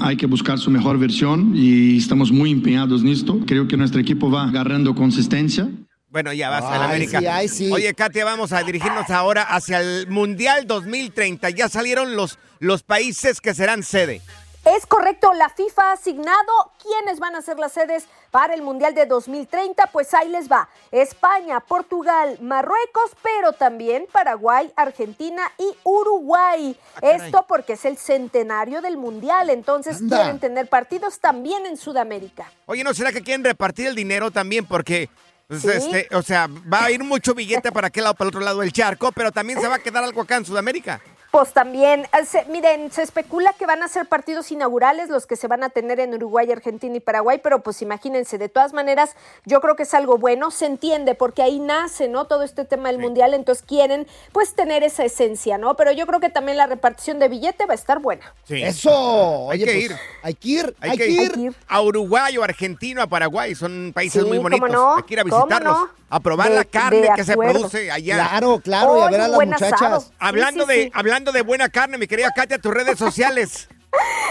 hay 0.00 0.16
que 0.16 0.26
buscar 0.26 0.58
su 0.58 0.70
mejor 0.70 0.98
versión 0.98 1.52
y 1.54 1.96
estamos 1.98 2.30
muy 2.30 2.50
empeñados 2.50 3.02
en 3.02 3.08
esto. 3.08 3.38
Creo 3.46 3.66
que 3.66 3.76
nuestro 3.76 4.00
equipo 4.00 4.30
va 4.30 4.44
agarrando 4.44 4.94
consistencia. 4.94 5.68
Bueno, 6.08 6.32
ya 6.34 6.50
vas 6.50 6.64
a 6.64 6.78
la 6.78 6.84
América. 6.84 7.20
sí, 7.20 7.26
ay, 7.26 7.48
sí. 7.48 7.70
Oye, 7.72 7.94
Katia, 7.94 8.26
vamos 8.26 8.52
a 8.52 8.62
dirigirnos 8.62 9.08
ahora 9.08 9.42
hacia 9.42 9.80
el 9.80 10.08
Mundial 10.08 10.66
2030. 10.66 11.48
Ya 11.50 11.70
salieron 11.70 12.16
los, 12.16 12.38
los 12.58 12.82
países 12.82 13.40
que 13.40 13.54
serán 13.54 13.82
sede. 13.82 14.20
Es 14.64 14.86
correcto, 14.86 15.32
la 15.32 15.48
FIFA 15.48 15.82
ha 15.82 15.92
asignado 15.94 16.52
quiénes 16.82 17.18
van 17.18 17.34
a 17.34 17.42
ser 17.42 17.58
las 17.58 17.72
sedes 17.72 18.06
para 18.32 18.54
el 18.54 18.62
Mundial 18.62 18.94
de 18.94 19.04
2030, 19.06 19.86
pues 19.92 20.12
ahí 20.14 20.28
les 20.30 20.50
va. 20.50 20.68
España, 20.90 21.60
Portugal, 21.60 22.38
Marruecos, 22.40 23.12
pero 23.22 23.52
también 23.52 24.06
Paraguay, 24.10 24.72
Argentina 24.74 25.42
y 25.58 25.76
Uruguay. 25.84 26.76
Esto 27.02 27.44
porque 27.46 27.74
es 27.74 27.84
el 27.84 27.98
centenario 27.98 28.80
del 28.80 28.96
Mundial, 28.96 29.50
entonces 29.50 29.98
Anda. 30.00 30.16
quieren 30.16 30.40
tener 30.40 30.66
partidos 30.68 31.20
también 31.20 31.66
en 31.66 31.76
Sudamérica. 31.76 32.50
Oye, 32.66 32.82
¿no 32.82 32.94
será 32.94 33.12
que 33.12 33.22
quieren 33.22 33.44
repartir 33.44 33.86
el 33.86 33.94
dinero 33.94 34.30
también? 34.30 34.64
Porque, 34.66 35.10
pues, 35.46 35.60
Sí. 35.60 35.68
este, 35.68 36.08
o 36.16 36.22
sea, 36.22 36.48
va 36.72 36.84
a 36.84 36.90
ir 36.90 37.04
mucho 37.04 37.34
billete 37.34 37.70
para 37.72 37.88
aquel 37.88 38.04
lado, 38.04 38.14
para 38.14 38.24
el 38.30 38.34
otro 38.34 38.40
lado 38.40 38.60
del 38.60 38.72
charco, 38.72 39.12
pero 39.12 39.30
también 39.30 39.60
se 39.60 39.68
va 39.68 39.74
a 39.74 39.78
quedar 39.78 40.02
algo 40.02 40.22
acá 40.22 40.36
en 40.36 40.46
Sudamérica. 40.46 41.02
Pues 41.32 41.54
también, 41.54 42.02
eh, 42.12 42.26
se- 42.26 42.44
miren, 42.50 42.92
se 42.92 43.00
especula 43.00 43.54
que 43.58 43.64
van 43.64 43.82
a 43.82 43.88
ser 43.88 44.06
partidos 44.06 44.52
inaugurales 44.52 45.08
los 45.08 45.24
que 45.26 45.36
se 45.36 45.48
van 45.48 45.62
a 45.64 45.70
tener 45.70 45.98
en 45.98 46.12
Uruguay, 46.12 46.52
Argentina 46.52 46.94
y 46.94 47.00
Paraguay, 47.00 47.40
pero 47.42 47.62
pues 47.62 47.80
imagínense, 47.80 48.36
de 48.36 48.50
todas 48.50 48.74
maneras, 48.74 49.16
yo 49.46 49.62
creo 49.62 49.74
que 49.74 49.84
es 49.84 49.94
algo 49.94 50.18
bueno, 50.18 50.50
se 50.50 50.66
entiende, 50.66 51.14
porque 51.14 51.40
ahí 51.42 51.58
nace, 51.58 52.06
¿no? 52.06 52.26
Todo 52.26 52.42
este 52.42 52.66
tema 52.66 52.90
del 52.90 52.98
mundial, 52.98 53.32
entonces 53.32 53.64
quieren 53.66 54.06
pues 54.32 54.54
tener 54.54 54.82
esa 54.82 55.06
esencia, 55.06 55.56
¿no? 55.56 55.74
Pero 55.74 55.90
yo 55.92 56.06
creo 56.06 56.20
que 56.20 56.28
también 56.28 56.58
la 56.58 56.66
repartición 56.66 57.18
de 57.18 57.28
billete 57.30 57.64
va 57.64 57.72
a 57.72 57.76
estar 57.76 57.98
buena. 58.00 58.34
Sí. 58.44 58.62
Eso. 58.62 59.50
Hay 59.50 59.62
Oye, 59.62 59.64
que 59.64 59.72
pues, 59.72 59.84
ir. 59.84 59.96
Hay 60.22 60.34
que 60.34 60.48
ir, 60.48 60.76
Hay, 60.80 60.90
hay 60.90 60.98
que, 60.98 61.04
que 61.04 61.10
ir, 61.12 61.38
ir. 61.38 61.54
a 61.66 61.80
Uruguay 61.80 62.36
o 62.36 62.42
Argentina, 62.44 63.04
a 63.04 63.06
Paraguay. 63.06 63.54
Son 63.54 63.92
países 63.94 64.22
Sí, 64.22 64.28
muy 64.28 64.36
bonitos. 64.36 64.68
no, 64.70 64.96
Hay 64.98 65.02
que 65.04 65.14
ir 65.14 65.20
a 65.20 65.24
visitarlos. 65.24 65.78
no. 65.78 66.02
A 66.12 66.20
probar 66.20 66.50
De- 66.50 66.56
la 66.56 66.64
carne 66.66 67.08
que 67.16 67.24
se 67.24 67.34
produce 67.38 67.90
allá. 67.90 68.16
Claro, 68.28 68.60
claro, 68.62 68.98
y 68.98 69.00
a 69.00 69.08
ver 69.10 69.20
a 69.22 69.28
las 69.28 69.40
muchachas. 69.46 69.72
asado. 69.72 70.04
Hablando, 70.18 70.64
Sí, 70.66 70.68
de, 70.68 70.82
sí. 70.84 70.90
Hablando 71.22 71.32
de 71.32 71.42
buena 71.42 71.68
carne, 71.68 71.98
mi 71.98 72.06
querida 72.08 72.32
Katia, 72.34 72.58
tus 72.58 72.74
redes 72.74 72.98
sociales. 72.98 73.68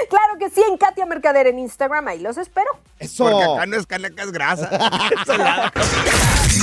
Claro 0.10 0.40
que 0.40 0.50
sí, 0.50 0.62
en 0.68 0.76
Katia 0.76 1.06
Mercader 1.06 1.46
en 1.46 1.60
Instagram, 1.60 2.08
ahí 2.08 2.20
los 2.20 2.36
espero. 2.36 2.68
Eso. 2.98 3.26
Porque 3.26 3.44
acá 3.44 3.66
no 3.68 3.78
es 3.78 3.86
carne, 3.86 4.08
acá 4.08 4.24
es 4.24 4.32
grasa. 4.32 4.68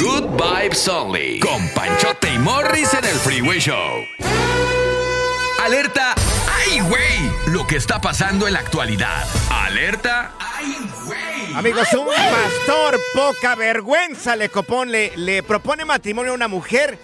Good 0.00 0.24
Vibes 0.36 0.88
Only. 0.88 1.38
Con 1.38 1.68
Panchote 1.68 2.34
y 2.34 2.38
Morris 2.40 2.92
en 2.94 3.04
el 3.04 3.14
Freeway 3.14 3.60
Show. 3.60 4.04
Alerta. 5.64 6.16
¡Ay, 6.52 6.80
güey! 6.80 7.52
Lo 7.54 7.64
que 7.64 7.76
está 7.76 8.00
pasando 8.00 8.48
en 8.48 8.54
la 8.54 8.58
actualidad. 8.58 9.24
Alerta. 9.50 10.32
¡Ay, 10.40 10.76
güey! 11.06 11.54
Amigos, 11.54 11.92
un 11.94 12.08
pastor 12.08 13.00
poca 13.14 13.54
vergüenza 13.54 14.34
le, 14.34 14.48
copón, 14.48 14.90
le, 14.90 15.16
le 15.16 15.44
propone 15.44 15.84
matrimonio 15.84 16.32
a 16.32 16.34
una 16.34 16.48
mujer 16.48 16.98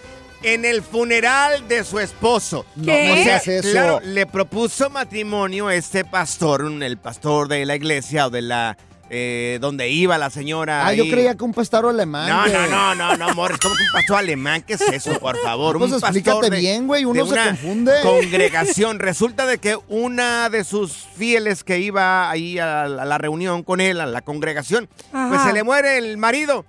en 0.53 0.65
el 0.65 0.81
funeral 0.81 1.67
de 1.67 1.83
su 1.83 1.99
esposo. 1.99 2.65
¿Qué? 2.83 3.07
no 3.07 3.13
O 3.13 3.15
sea, 3.15 3.23
digas 3.39 3.47
eso. 3.47 3.71
claro, 3.71 3.99
le 4.03 4.25
propuso 4.25 4.89
matrimonio 4.89 5.69
este 5.69 6.05
pastor, 6.05 6.65
el 6.81 6.97
pastor 6.97 7.47
de 7.47 7.65
la 7.65 7.75
iglesia 7.75 8.27
o 8.27 8.29
de 8.29 8.41
la... 8.41 8.77
eh, 9.09 9.57
donde 9.61 9.89
iba 9.89 10.17
la 10.17 10.29
señora. 10.29 10.85
Ah, 10.87 10.93
yo 10.93 11.03
creía 11.09 11.35
que 11.35 11.43
un 11.43 11.53
pastor 11.53 11.85
alemán. 11.87 12.27
No, 12.29 12.47
no, 12.47 12.67
no, 12.67 12.95
no, 12.95 13.17
no, 13.17 13.33
Morris, 13.35 13.59
¿cómo 13.61 13.75
que 13.75 13.81
un 13.83 13.91
pastor 13.93 14.17
alemán? 14.17 14.63
¿Qué 14.65 14.73
es 14.73 14.81
eso, 14.81 15.19
por 15.19 15.37
favor? 15.37 15.77
Pues 15.77 15.91
un 15.91 15.99
pastor 16.01 16.17
explícate 16.17 16.49
de- 16.49 16.59
bien, 16.59 16.87
güey, 16.87 17.05
uno 17.05 17.23
de 17.25 17.29
se 17.41 17.47
confunde. 17.49 17.93
Congregación. 18.03 18.99
Resulta 18.99 19.45
de 19.45 19.57
que 19.59 19.77
una 19.87 20.49
de 20.49 20.63
sus 20.63 20.91
fieles 21.15 21.63
que 21.63 21.79
iba 21.79 22.29
ahí 22.29 22.57
a 22.59 22.87
la, 22.87 23.03
a 23.03 23.05
la 23.05 23.17
reunión 23.17 23.63
con 23.63 23.79
él, 23.81 24.01
a 24.01 24.05
la 24.05 24.21
congregación, 24.21 24.89
pues 25.11 25.41
se 25.43 25.53
le 25.53 25.63
muere 25.63 25.97
el 25.97 26.17
marido. 26.17 26.65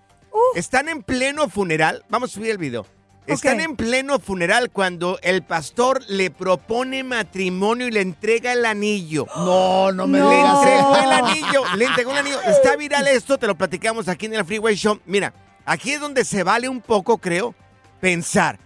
Están 0.54 0.88
en 0.90 1.02
pleno 1.02 1.48
funeral. 1.48 2.04
Vamos 2.10 2.30
a 2.30 2.34
subir 2.34 2.50
el 2.50 2.58
video. 2.58 2.86
Están 3.26 3.60
en 3.60 3.76
pleno 3.76 4.18
funeral 4.20 4.70
cuando 4.70 5.18
el 5.22 5.42
pastor 5.42 6.02
le 6.08 6.30
propone 6.30 7.02
matrimonio 7.04 7.88
y 7.88 7.90
le 7.90 8.00
entrega 8.00 8.52
el 8.52 8.64
anillo. 8.64 9.26
No, 9.36 9.92
no 9.92 10.06
me 10.06 10.18
Le 10.20 10.24
digas 10.24 10.58
entregó 10.62 10.96
eso. 10.96 11.04
el 11.04 11.12
anillo, 11.12 11.62
le 11.76 11.84
entregó 11.86 12.10
el 12.12 12.18
anillo. 12.18 12.40
Está 12.42 12.76
viral 12.76 13.08
esto, 13.08 13.38
te 13.38 13.46
lo 13.46 13.56
platicamos 13.56 14.08
aquí 14.08 14.26
en 14.26 14.34
el 14.34 14.44
Freeway 14.44 14.76
Show. 14.76 15.00
Mira, 15.06 15.32
aquí 15.64 15.92
es 15.92 16.00
donde 16.00 16.24
se 16.24 16.42
vale 16.42 16.68
un 16.68 16.80
poco, 16.80 17.18
creo, 17.18 17.54
pensar. 18.00 18.58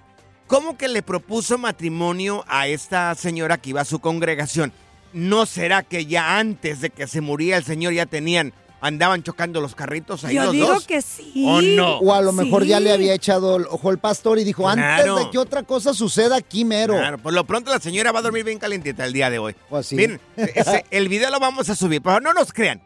¿Cómo 0.46 0.76
que 0.76 0.88
le 0.88 1.02
propuso 1.02 1.58
matrimonio 1.58 2.44
a 2.48 2.66
esta 2.66 3.14
señora 3.14 3.56
que 3.58 3.70
iba 3.70 3.80
a 3.82 3.84
su 3.84 4.00
congregación? 4.00 4.72
¿No 5.12 5.46
será 5.46 5.82
que 5.82 6.06
ya 6.06 6.38
antes 6.38 6.80
de 6.80 6.90
que 6.90 7.06
se 7.06 7.20
muriera 7.20 7.56
el 7.56 7.64
señor 7.64 7.92
ya 7.92 8.06
tenían, 8.06 8.52
andaban 8.80 9.22
chocando 9.22 9.60
los 9.60 9.74
carritos 9.74 10.24
ahí 10.24 10.34
Yo 10.36 10.44
los 10.44 10.52
digo 10.52 10.66
dos? 10.68 10.86
que 10.86 11.02
sí. 11.02 11.44
¿O 11.46 11.60
no? 11.62 11.98
O 11.98 12.14
a 12.14 12.20
lo 12.22 12.32
mejor 12.32 12.64
ya 12.64 12.80
le 12.80 12.92
había 12.92 13.14
echado 13.14 13.56
el 13.56 13.66
ojo 13.66 13.90
el 13.90 13.98
pastor 13.98 14.38
y 14.38 14.44
dijo, 14.44 14.62
Claro. 14.64 14.80
antes 15.16 15.26
de 15.26 15.30
que 15.30 15.38
otra 15.38 15.62
cosa 15.64 15.92
suceda 15.94 16.36
aquí 16.36 16.64
mero. 16.64 16.94
Claro, 16.96 17.18
por 17.18 17.32
lo 17.32 17.44
pronto 17.44 17.70
la 17.70 17.80
señora 17.80 18.12
va 18.12 18.20
a 18.20 18.22
dormir 18.22 18.44
bien 18.44 18.58
calientita 18.58 19.04
el 19.04 19.12
día 19.12 19.28
de 19.30 19.38
hoy. 19.38 19.54
Pues 19.68 19.86
sí. 19.86 19.96
Miren, 19.96 20.20
ese- 20.36 20.84
el 20.90 21.08
video 21.08 21.30
lo 21.30 21.40
vamos 21.40 21.68
a 21.68 21.74
subir, 21.76 22.00
pero 22.02 22.20
no 22.20 22.32
nos 22.32 22.52
crean. 22.52 22.82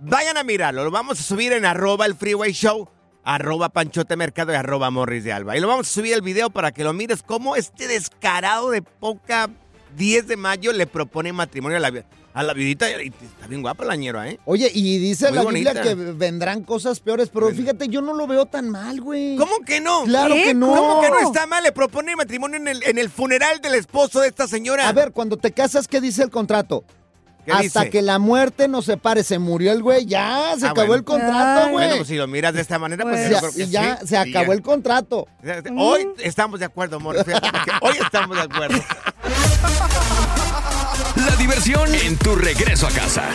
Vayan 0.00 0.36
a 0.36 0.44
mirarlo, 0.44 0.84
lo 0.84 0.90
vamos 0.90 1.18
a 1.18 1.22
subir 1.22 1.52
en 1.52 1.64
arroba 1.64 2.06
el 2.06 2.14
freeway 2.14 2.52
show, 2.52 2.88
arroba 3.24 3.68
panchote 3.70 4.16
mercado 4.16 4.52
y 4.52 4.54
arroba 4.56 4.90
morris 4.90 5.24
de 5.24 5.32
alba. 5.32 5.56
Y 5.56 5.60
lo 5.60 5.66
vamos 5.68 5.88
a 5.88 5.92
subir 5.92 6.14
el 6.14 6.22
video 6.22 6.50
para 6.50 6.70
que 6.72 6.84
lo 6.84 6.92
mires 6.92 7.22
cómo 7.22 7.56
este 7.56 7.88
descarado 7.88 8.70
de 8.70 8.80
poca 8.82 9.50
10 9.96 10.26
de 10.26 10.36
mayo 10.36 10.72
le 10.72 10.86
propone 10.86 11.32
matrimonio 11.32 11.76
a 11.78 11.80
la, 11.80 12.04
a 12.34 12.42
la 12.42 12.52
viudita. 12.54 12.90
Y 13.02 13.08
está 13.08 13.46
bien 13.46 13.62
guapa 13.62 13.84
la 13.84 13.96
ñera, 13.96 14.28
¿eh? 14.28 14.38
Oye, 14.44 14.70
y 14.72 14.98
dice 14.98 15.26
Muy 15.28 15.34
la 15.36 15.42
Biblia 15.50 15.72
bonita. 15.74 15.82
que 15.82 15.94
vendrán 15.94 16.62
cosas 16.62 17.00
peores, 17.00 17.30
pero 17.32 17.48
fíjate, 17.50 17.88
yo 17.88 18.00
no 18.02 18.14
lo 18.14 18.26
veo 18.26 18.46
tan 18.46 18.70
mal, 18.70 19.00
güey. 19.00 19.36
¿Cómo 19.36 19.60
que 19.66 19.80
no? 19.80 20.04
Claro 20.04 20.34
¿Qué? 20.34 20.44
que 20.44 20.54
no. 20.54 20.66
¿Cómo 20.68 21.00
que 21.00 21.10
no 21.10 21.18
está 21.20 21.46
mal? 21.46 21.62
Le 21.62 21.72
propone 21.72 22.14
matrimonio 22.16 22.56
en 22.58 22.68
el, 22.68 22.82
en 22.84 22.98
el 22.98 23.10
funeral 23.10 23.60
del 23.60 23.74
esposo 23.74 24.20
de 24.20 24.28
esta 24.28 24.46
señora. 24.46 24.88
A 24.88 24.92
ver, 24.92 25.12
cuando 25.12 25.36
te 25.36 25.52
casas, 25.52 25.88
¿qué 25.88 26.00
dice 26.00 26.22
el 26.22 26.30
contrato? 26.30 26.84
¿Qué 27.44 27.52
Hasta 27.52 27.80
dice? 27.80 27.90
que 27.90 28.02
la 28.02 28.18
muerte 28.18 28.68
nos 28.68 28.84
separe. 28.84 29.24
Se 29.24 29.38
murió 29.38 29.72
el 29.72 29.82
güey, 29.82 30.04
ya, 30.04 30.52
se 30.58 30.66
Ah, 30.66 30.70
acabó 30.72 30.88
bueno. 30.88 30.94
el 30.96 31.04
contrato, 31.04 31.60
güey. 31.70 31.72
Bueno, 31.86 31.96
pues 31.96 32.08
si 32.08 32.16
lo 32.16 32.26
miras 32.26 32.52
de 32.52 32.60
esta 32.60 32.78
manera, 32.78 33.04
pues, 33.04 33.16
Pues 33.26 33.30
ya, 33.30 33.38
creo 33.40 33.52
que 33.52 33.62
y 33.62 33.66
ya 33.70 33.96
sí. 34.02 34.06
se 34.08 34.16
acabó 34.18 34.48
ya. 34.48 34.52
el 34.52 34.60
contrato. 34.62 35.26
Hoy 35.78 36.08
estamos 36.18 36.60
de 36.60 36.66
acuerdo, 36.66 36.96
amor. 36.96 37.24
Fíjate, 37.24 37.48
porque 37.50 37.70
hoy 37.80 37.94
estamos 38.04 38.36
de 38.36 38.42
acuerdo. 38.42 38.78
La 41.28 41.36
diversión 41.36 41.94
en 41.94 42.16
tu 42.16 42.34
regreso 42.36 42.86
a 42.86 42.90
casa. 42.90 43.28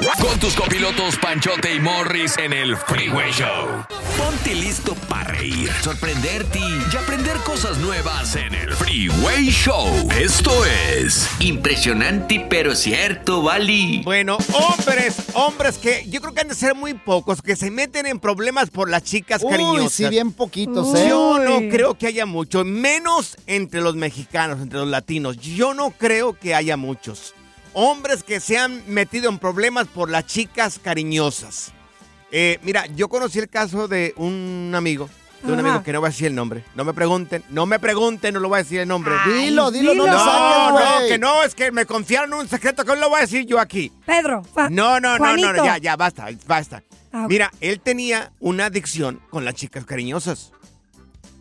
Con 0.00 0.38
tus 0.38 0.54
copilotos 0.54 1.16
Panchote 1.16 1.74
y 1.74 1.80
Morris 1.80 2.38
en 2.38 2.52
el 2.52 2.76
Freeway 2.76 3.32
Show. 3.32 3.84
Ponte 4.16 4.54
listo 4.54 4.94
para 5.08 5.32
reír, 5.32 5.70
sorprenderte 5.82 6.60
y 6.60 6.96
aprender 6.96 7.36
cosas 7.38 7.78
nuevas 7.78 8.36
en 8.36 8.54
el 8.54 8.72
Freeway 8.74 9.48
Show. 9.50 9.88
Esto 10.18 10.52
es 10.64 11.28
Impresionante, 11.40 12.46
pero 12.48 12.74
cierto, 12.76 13.42
Bali. 13.42 14.02
Bueno, 14.04 14.38
hombres, 14.52 15.16
hombres 15.34 15.78
que 15.78 16.06
yo 16.08 16.20
creo 16.20 16.32
que 16.32 16.42
han 16.42 16.48
de 16.48 16.54
ser 16.54 16.74
muy 16.76 16.94
pocos, 16.94 17.42
que 17.42 17.56
se 17.56 17.70
meten 17.70 18.06
en 18.06 18.20
problemas 18.20 18.70
por 18.70 18.88
las 18.88 19.02
chicas 19.02 19.42
Uy, 19.42 19.50
cariñosas. 19.50 19.92
sí, 19.92 20.08
bien 20.08 20.32
poquitos, 20.32 20.94
¿eh? 20.96 21.06
Yo 21.08 21.38
no 21.40 21.58
creo 21.70 21.98
que 21.98 22.06
haya 22.06 22.24
mucho, 22.24 22.64
menos 22.64 23.36
entre 23.46 23.80
los 23.80 23.96
mexicanos, 23.96 24.60
entre 24.60 24.78
los 24.78 24.88
latinos. 24.88 25.38
Yo 25.38 25.74
no 25.74 25.90
creo 25.90 26.38
que 26.38 26.54
haya 26.54 26.76
muchos. 26.76 27.34
Hombres 27.72 28.22
que 28.22 28.40
se 28.40 28.58
han 28.58 28.82
metido 28.86 29.28
en 29.30 29.38
problemas 29.38 29.86
por 29.86 30.10
las 30.10 30.26
chicas 30.26 30.78
cariñosas. 30.82 31.72
Eh, 32.30 32.58
mira, 32.62 32.86
yo 32.86 33.08
conocí 33.08 33.38
el 33.38 33.48
caso 33.48 33.88
de 33.88 34.12
un 34.16 34.72
amigo, 34.74 35.08
de 35.42 35.52
un 35.52 35.58
Ajá. 35.60 35.68
amigo 35.68 35.84
que 35.84 35.92
no 35.92 36.00
voy 36.00 36.08
a 36.08 36.10
decir 36.10 36.26
el 36.26 36.34
nombre. 36.34 36.64
No 36.74 36.84
me 36.84 36.92
pregunten, 36.92 37.42
no 37.48 37.64
me 37.66 37.78
pregunten, 37.78 38.34
no 38.34 38.40
lo 38.40 38.48
voy 38.48 38.56
a 38.60 38.62
decir 38.62 38.80
el 38.80 38.88
nombre. 38.88 39.14
Dilo, 39.26 39.70
dilo, 39.70 39.94
no 39.94 40.04
dilo. 40.04 40.06
lo 40.06 40.12
No, 40.12 40.24
saques, 40.24 40.68
no, 40.68 40.96
güey. 40.98 41.08
que 41.08 41.18
no, 41.18 41.42
es 41.44 41.54
que 41.54 41.72
me 41.72 41.86
confiaron 41.86 42.34
un 42.34 42.48
secreto 42.48 42.84
que 42.84 42.90
no 42.92 42.96
lo 43.00 43.08
voy 43.10 43.18
a 43.18 43.22
decir 43.22 43.46
yo 43.46 43.58
aquí. 43.58 43.90
Pedro. 44.04 44.42
Fa- 44.44 44.68
No, 44.68 45.00
no, 45.00 45.18
no, 45.18 45.36
no, 45.36 45.52
no, 45.54 45.64
ya, 45.64 45.78
ya, 45.78 45.96
basta, 45.96 46.26
basta. 46.46 46.82
Ah, 47.12 47.24
ok. 47.24 47.30
Mira, 47.30 47.50
él 47.62 47.80
tenía 47.80 48.32
una 48.40 48.66
adicción 48.66 49.20
con 49.30 49.44
las 49.46 49.54
chicas 49.54 49.86
cariñosas. 49.86 50.52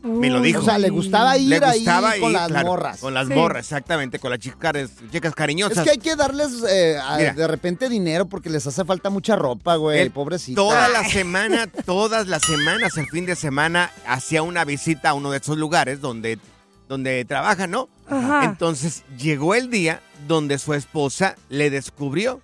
Me 0.08 0.30
lo 0.30 0.42
dijo. 0.42 0.62
O 0.62 0.64
sea, 0.64 0.78
le 0.78 0.90
gustaba 0.90 1.38
ir 1.38 1.50
Le 1.50 1.58
ahí 1.66 1.80
gustaba 1.80 2.12
con 2.20 2.32
ir, 2.32 2.38
las 2.38 2.48
claro, 2.48 2.68
morras. 2.68 2.98
Con 3.00 3.14
las 3.14 3.28
Sí. 3.28 3.34
morras, 3.34 3.60
exactamente, 3.66 4.20
con 4.20 4.32
las 4.32 4.40
chicas, 4.40 4.74
chicas 5.12 5.34
cariñosas. 5.36 5.78
Es 5.80 5.84
que 5.84 5.90
hay 5.92 5.98
que 5.98 6.16
darles 6.16 6.64
eh, 6.70 6.98
a- 7.02 7.18
Mira. 7.18 7.34
de 7.34 7.48
repente 7.48 7.90
dinero 7.90 8.26
porque 8.28 8.50
les 8.50 8.66
hace 8.68 8.84
falta 8.86 9.10
mucha 9.10 9.36
ropa, 9.36 9.76
güey. 9.76 10.00
Él 10.00 10.12
Pobrecita. 10.12 10.56
Toda 10.56 10.88
la 10.90 11.04
semana, 11.08 11.68
todas 11.86 12.28
las 12.28 12.42
semanas, 12.44 12.98
el 12.98 13.08
fin 13.08 13.26
de 13.26 13.36
semana, 13.36 13.92
hacía 14.08 14.42
una 14.42 14.66
visita 14.66 15.10
a 15.10 15.14
uno 15.14 15.32
de 15.32 15.38
esos 15.38 15.58
lugares 15.58 16.02
donde, 16.02 16.40
donde 16.88 17.26
trabaja, 17.26 17.68
¿no? 17.68 17.90
Ajá. 18.10 18.46
Entonces 18.46 19.04
llegó 19.18 19.54
el 19.56 19.70
día 19.70 20.02
donde 20.28 20.58
su 20.58 20.74
esposa 20.74 21.36
le 21.50 21.70
descubrió. 21.70 22.42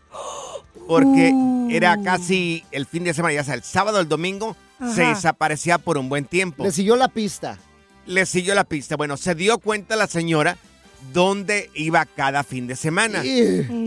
Porque 0.87 1.31
Uh. 1.33 1.69
era 1.71 1.97
casi 2.03 2.63
el 2.71 2.85
fin 2.85 3.03
de 3.05 3.13
semana, 3.13 3.33
ya 3.35 3.43
sea 3.43 3.53
el 3.55 3.63
sábado 3.63 3.97
o 3.97 4.01
el 4.01 4.09
domingo, 4.09 4.55
se 4.93 5.03
desaparecía 5.03 5.77
por 5.77 5.97
un 5.97 6.09
buen 6.09 6.25
tiempo. 6.25 6.63
Le 6.63 6.71
siguió 6.71 6.95
la 6.95 7.07
pista. 7.09 7.57
Le 8.05 8.25
siguió 8.25 8.53
la 8.55 8.63
pista. 8.63 8.95
Bueno, 8.97 9.17
se 9.17 9.35
dio 9.35 9.59
cuenta 9.59 9.95
la 9.95 10.07
señora 10.07 10.57
dónde 11.13 11.69
iba 11.73 12.05
cada 12.05 12.43
fin 12.43 12.67
de 12.67 12.75
semana. 12.75 13.23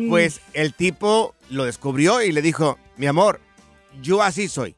Pues 0.08 0.40
el 0.52 0.74
tipo 0.74 1.34
lo 1.50 1.64
descubrió 1.64 2.22
y 2.22 2.32
le 2.32 2.42
dijo, 2.42 2.78
mi 2.96 3.06
amor, 3.06 3.40
yo 4.02 4.22
así 4.22 4.48
soy. 4.48 4.76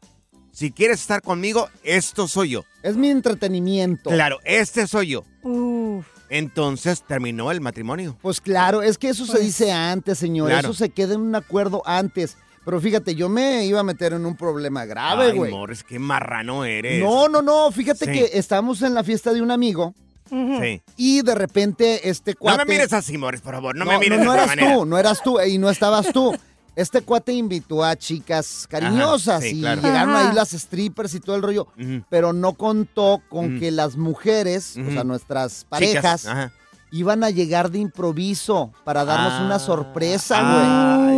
Si 0.53 0.73
quieres 0.73 1.01
estar 1.01 1.23
conmigo, 1.23 1.69
esto 1.85 2.27
soy 2.27 2.51
yo. 2.51 2.65
Es 2.83 2.97
mi 2.97 3.11
entretenimiento. 3.11 4.11
Claro, 4.11 4.39
este 4.45 4.87
soy 4.89 5.09
yo. 5.09 5.25
Uf. 5.43 6.05
Entonces 6.31 7.03
terminó 7.07 7.51
el 7.53 7.61
matrimonio. 7.61 8.19
Pues 8.21 8.41
claro, 8.41 8.83
es 8.83 8.99
que 8.99 9.09
eso 9.11 9.25
se 9.25 9.33
Pues- 9.33 9.45
dice 9.45 9.73
antes, 9.73 10.19
señor. 10.19 10.49
Claro. 10.49 10.69
Eso 10.71 10.75
se 10.79 10.91
queda 10.91 11.15
en 11.15 11.21
un 11.21 11.35
acuerdo 11.35 11.83
antes. 11.87 12.37
Pero 12.69 12.83
fíjate, 12.83 13.15
yo 13.15 13.31
me 13.31 13.65
iba 13.65 13.81
a 13.81 13.83
meter 13.83 14.13
en 14.13 14.27
un 14.27 14.37
problema 14.37 14.85
grave, 14.85 15.31
Ay, 15.31 15.33
güey. 15.39 15.51
Morris, 15.51 15.83
qué 15.83 15.99
marrano 15.99 16.67
eres. 16.67 17.03
No, 17.03 17.27
no, 17.27 17.41
no. 17.41 17.73
Fíjate 17.73 18.05
Sí. 18.05 18.13
que 18.13 18.31
estábamos 18.39 18.83
en 18.83 18.93
la 18.93 19.03
fiesta 19.03 19.33
de 19.33 19.41
un 19.41 19.51
amigo. 19.51 19.95
Sí. 20.29 20.83
y 20.99 21.23
de 21.23 21.35
repente 21.35 22.11
este 22.11 22.33
No 22.33 22.37
cuate... 22.41 22.67
me 22.67 22.73
mires 22.75 22.93
así, 22.93 23.17
Morris, 23.17 23.41
por 23.41 23.55
favor. 23.55 23.75
No, 23.75 23.87
No, 23.87 23.93
me 23.93 23.99
mires 23.99 24.19
no, 24.19 24.25
no 24.27 24.33
de 24.33 24.37
eras 24.37 24.49
manera. 24.49 24.75
tú, 24.75 24.85
no 24.85 24.99
eras 24.99 25.23
tú 25.23 25.41
y 25.41 25.57
no 25.57 25.71
estabas 25.71 26.13
tú. 26.13 26.37
Este 26.77 27.01
cuate 27.01 27.33
invitó 27.33 27.83
a 27.83 27.97
chicas 27.97 28.67
cariñosas 28.69 29.43
sí, 29.43 29.57
y 29.57 29.61
claro. 29.61 29.81
llegaron 29.81 30.15
Ajá. 30.15 30.29
ahí 30.29 30.35
las 30.35 30.51
strippers 30.51 31.15
y 31.15 31.21
todo 31.21 31.37
el 31.37 31.41
rollo, 31.43 31.69
pero 32.11 32.35
no 32.35 32.53
contó 32.53 33.23
con 33.31 33.59
que 33.59 33.71
las 33.71 33.97
mujeres, 33.97 34.77
o 34.77 34.91
sea, 34.93 35.03
nuestras 35.03 35.65
parejas, 35.65 36.27
ajá. 36.27 36.53
iban 36.93 37.25
a 37.25 37.31
llegar 37.31 37.71
de 37.71 37.79
improviso 37.79 38.71
para 38.85 39.07
darnos 39.07 39.33
Ah. 39.33 39.43
una 39.47 39.59
sorpresa, 39.59 40.43
güey. 40.43 41.18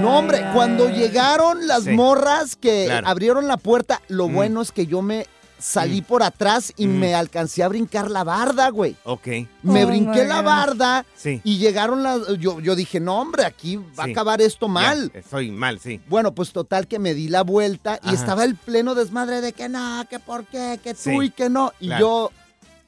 No, 0.00 0.18
hombre, 0.18 0.44
cuando 0.54 0.88
llegaron 0.88 1.66
las 1.66 1.84
Sí. 1.84 1.90
morras 1.90 2.56
que 2.56 2.86
Claro. 2.86 3.06
abrieron 3.08 3.46
la 3.48 3.56
puerta, 3.56 4.00
lo 4.08 4.28
Mm. 4.28 4.34
bueno 4.34 4.62
es 4.62 4.72
que 4.72 4.86
yo 4.86 5.02
me 5.02 5.26
salí 5.58 6.00
por 6.00 6.22
atrás 6.22 6.72
y 6.78 6.86
me 6.86 7.14
alcancé 7.14 7.62
a 7.62 7.68
brincar 7.68 8.10
la 8.10 8.24
barda, 8.24 8.70
güey. 8.70 8.96
Ok. 9.04 9.26
Me 9.62 9.84
Oh, 9.84 9.88
brinqué 9.88 10.24
la 10.24 10.40
barda 10.40 11.04
Sí. 11.14 11.42
y 11.44 11.58
llegaron 11.58 12.02
las... 12.02 12.20
Yo, 12.38 12.60
yo 12.60 12.74
dije, 12.74 12.98
no, 12.98 13.20
hombre, 13.20 13.44
aquí 13.44 13.76
va 13.76 14.04
Sí. 14.04 14.10
a 14.10 14.12
acabar 14.12 14.40
esto 14.40 14.68
mal. 14.68 15.10
Ya, 15.12 15.20
estoy 15.20 15.50
mal, 15.50 15.78
sí. 15.78 16.00
Bueno, 16.08 16.32
pues 16.34 16.52
total 16.52 16.86
que 16.88 16.98
me 16.98 17.12
di 17.12 17.28
la 17.28 17.42
vuelta 17.42 18.00
y 18.02 18.06
Ajá. 18.06 18.14
estaba 18.14 18.44
el 18.44 18.54
pleno 18.56 18.94
desmadre 18.94 19.42
de 19.42 19.52
que 19.52 19.68
no, 19.68 20.02
que 20.08 20.18
por 20.18 20.46
qué, 20.46 20.80
que 20.82 20.94
tú 20.94 21.00
Sí, 21.10 21.16
y 21.24 21.30
que 21.30 21.50
no. 21.50 21.74
Y 21.78 21.88
claro. 21.88 22.00
yo, 22.00 22.30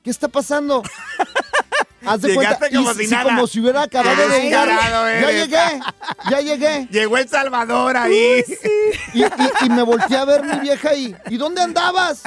¿qué 0.02 0.08
está 0.08 0.28
pasando? 0.28 0.82
Haz 2.04 2.20
de 2.20 2.28
Llegaste 2.28 2.58
cuenta, 2.58 2.76
como 2.76 2.90
y 2.90 2.94
si 2.94 3.04
sí, 3.04 3.10
nada. 3.10 3.24
como 3.24 3.46
si 3.46 3.60
hubiera 3.60 3.82
acabado 3.82 4.28
de 4.28 4.40
llegar. 4.42 4.68
Ya 4.68 5.30
llegué, 5.30 5.80
ya 6.30 6.40
llegué. 6.40 6.88
Llegó 6.90 7.16
El 7.18 7.28
Salvador 7.28 7.96
ahí. 7.96 8.44
Y, 9.14 9.22
y- 9.22 9.26
y 9.64 9.68
me 9.68 9.82
volteé 9.82 10.16
a 10.16 10.24
ver 10.24 10.42
mi 10.44 10.58
vieja 10.60 10.94
y, 10.94 11.14
¿y 11.28 11.36
dónde 11.36 11.60
andabas? 11.62 12.22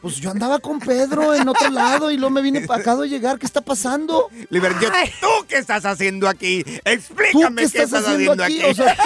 Pues 0.00 0.16
yo 0.16 0.30
andaba 0.30 0.58
con 0.58 0.80
Pedro 0.80 1.34
en 1.34 1.48
otro 1.48 1.68
lado 1.70 2.10
y 2.10 2.16
luego 2.16 2.30
me 2.30 2.40
vine 2.42 2.62
para 2.62 2.80
acá 2.80 2.96
de 2.96 3.08
llegar. 3.08 3.38
¿Qué 3.38 3.46
está 3.46 3.60
pasando? 3.60 4.28
Liber, 4.48 4.72
yo- 4.80 4.88
¿tú 5.20 5.46
qué 5.48 5.58
estás 5.58 5.84
haciendo 5.84 6.28
aquí? 6.28 6.64
Explícame 6.84 7.62
¿Tú 7.64 7.70
qué 7.72 7.82
estás 7.82 8.04
haciendo 8.04 8.42
aquí? 8.42 8.62
O 8.64 8.74
sea, 8.74 8.96